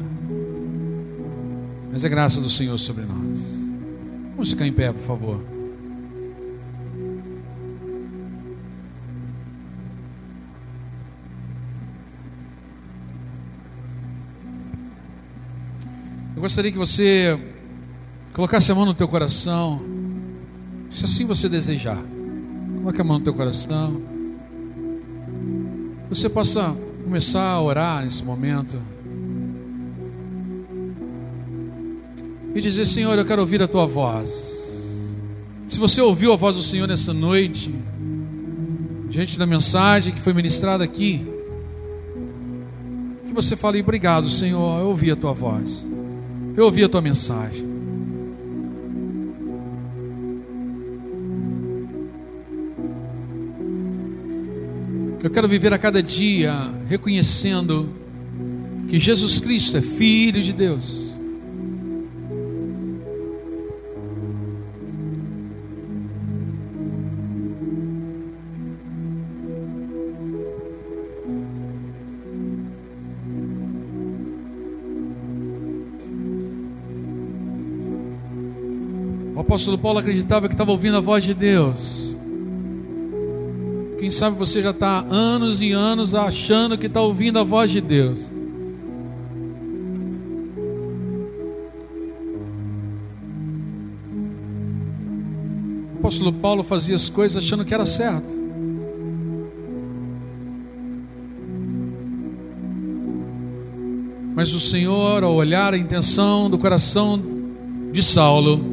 Mas 1.91 2.05
é 2.05 2.09
graça 2.11 2.39
do 2.39 2.51
Senhor 2.51 2.79
sobre 2.79 3.07
nós. 3.07 3.64
Vamos 4.33 4.51
ficar 4.51 4.66
em 4.66 4.72
pé, 4.74 4.93
por 4.93 5.05
favor. 5.05 5.57
Gostaria 16.49 16.72
que 16.72 16.78
você 16.78 17.38
colocasse 18.32 18.72
a 18.72 18.74
mão 18.74 18.86
no 18.86 18.94
teu 18.94 19.07
coração, 19.07 19.82
se 20.90 21.05
assim 21.05 21.26
você 21.26 21.46
desejar. 21.46 22.03
Coloque 22.78 22.99
a 22.99 23.05
mão 23.05 23.18
no 23.18 23.24
teu 23.24 23.34
coração. 23.34 24.01
Você 26.09 26.26
possa 26.30 26.74
começar 27.05 27.42
a 27.42 27.61
orar 27.61 28.03
nesse 28.03 28.24
momento. 28.24 28.80
E 32.55 32.61
dizer: 32.62 32.86
Senhor, 32.86 33.18
eu 33.18 33.26
quero 33.26 33.42
ouvir 33.42 33.61
a 33.62 33.68
tua 33.68 33.86
voz. 33.86 35.18
Se 35.66 35.78
você 35.78 36.01
ouviu 36.01 36.32
a 36.32 36.36
voz 36.36 36.57
do 36.57 36.62
Senhor 36.62 36.88
nessa 36.88 37.12
noite, 37.12 37.74
diante 39.11 39.38
da 39.38 39.44
mensagem 39.44 40.14
que 40.14 40.20
foi 40.22 40.32
ministrada 40.32 40.82
aqui, 40.82 41.26
que 43.26 43.34
você 43.34 43.55
fale: 43.55 43.82
Obrigado, 43.82 44.30
Senhor, 44.30 44.80
eu 44.80 44.88
ouvi 44.88 45.11
a 45.11 45.16
tua 45.16 45.34
voz. 45.34 45.84
Eu 46.59 46.64
ouvi 46.64 46.82
a 46.82 46.88
tua 46.88 47.00
mensagem. 47.00 47.64
Eu 55.22 55.30
quero 55.30 55.46
viver 55.46 55.72
a 55.72 55.78
cada 55.78 56.02
dia 56.02 56.52
reconhecendo 56.88 57.88
que 58.88 58.98
Jesus 58.98 59.38
Cristo 59.38 59.76
é 59.76 59.82
Filho 59.82 60.42
de 60.42 60.52
Deus. 60.52 61.07
Apóstolo 79.59 79.76
Paulo 79.76 79.98
acreditava 79.98 80.46
que 80.46 80.54
estava 80.54 80.70
ouvindo 80.70 80.98
a 80.98 81.00
voz 81.00 81.24
de 81.24 81.34
Deus. 81.34 82.16
Quem 83.98 84.09
sabe 84.09 84.36
você 84.36 84.62
já 84.62 84.70
está 84.70 85.04
anos 85.11 85.61
e 85.61 85.72
anos 85.72 86.14
achando 86.14 86.78
que 86.78 86.86
está 86.86 87.00
ouvindo 87.00 87.40
a 87.40 87.42
voz 87.42 87.68
de 87.68 87.80
Deus. 87.80 88.30
O 95.92 95.98
apóstolo 95.98 96.32
Paulo 96.34 96.62
fazia 96.62 96.94
as 96.94 97.09
coisas 97.09 97.42
achando 97.42 97.64
que 97.64 97.74
era 97.74 97.84
certo. 97.84 98.38
Mas 104.36 104.54
o 104.54 104.61
Senhor, 104.61 105.24
ao 105.24 105.34
olhar 105.34 105.74
a 105.74 105.76
intenção 105.76 106.48
do 106.48 106.56
coração 106.59 107.20
de 107.90 108.04
Saulo, 108.04 108.67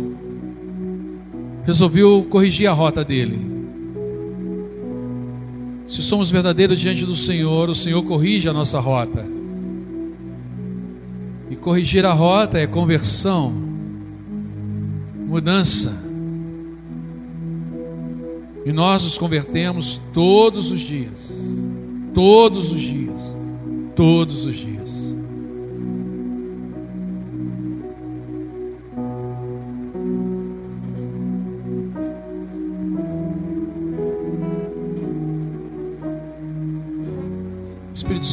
resolveu 1.65 2.25
corrigir 2.29 2.67
a 2.67 2.73
rota 2.73 3.03
dele. 3.03 3.39
Se 5.87 6.01
somos 6.01 6.29
verdadeiros 6.31 6.79
diante 6.79 7.05
do 7.05 7.15
Senhor, 7.15 7.69
o 7.69 7.75
Senhor 7.75 8.01
corrige 8.03 8.47
a 8.47 8.53
nossa 8.53 8.79
rota. 8.79 9.25
E 11.49 11.55
corrigir 11.55 12.05
a 12.05 12.13
rota 12.13 12.57
é 12.57 12.67
conversão, 12.67 13.53
mudança. 15.27 16.03
E 18.65 18.71
nós 18.71 19.03
nos 19.03 19.17
convertemos 19.17 20.01
todos 20.13 20.71
os 20.71 20.79
dias. 20.79 21.47
Todos 22.13 22.71
os 22.71 22.81
dias. 22.81 23.37
Todos 23.95 24.45
os 24.45 24.55
dias. 24.55 25.14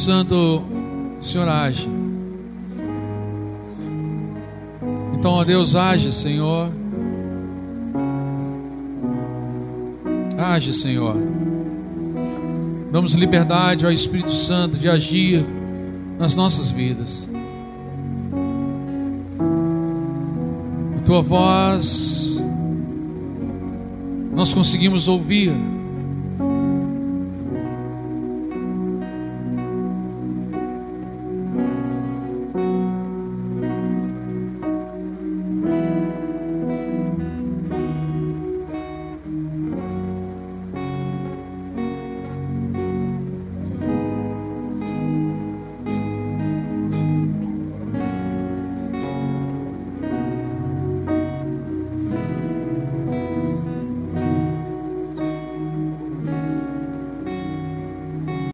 Santo, 0.03 0.61
Senhor 1.21 1.47
age. 1.47 1.87
Então, 5.13 5.31
ó 5.31 5.45
Deus, 5.45 5.77
age, 5.77 6.11
Senhor. 6.11 6.69
Age, 10.37 10.73
Senhor. 10.73 11.15
Damos 12.91 13.13
liberdade 13.13 13.85
ao 13.85 13.93
Espírito 13.93 14.35
Santo 14.35 14.77
de 14.77 14.89
agir 14.89 15.45
nas 16.19 16.35
nossas 16.35 16.69
vidas. 16.69 17.29
A 20.97 21.05
tua 21.05 21.21
voz 21.21 22.43
nós 24.35 24.53
conseguimos 24.53 25.07
ouvir 25.07 25.53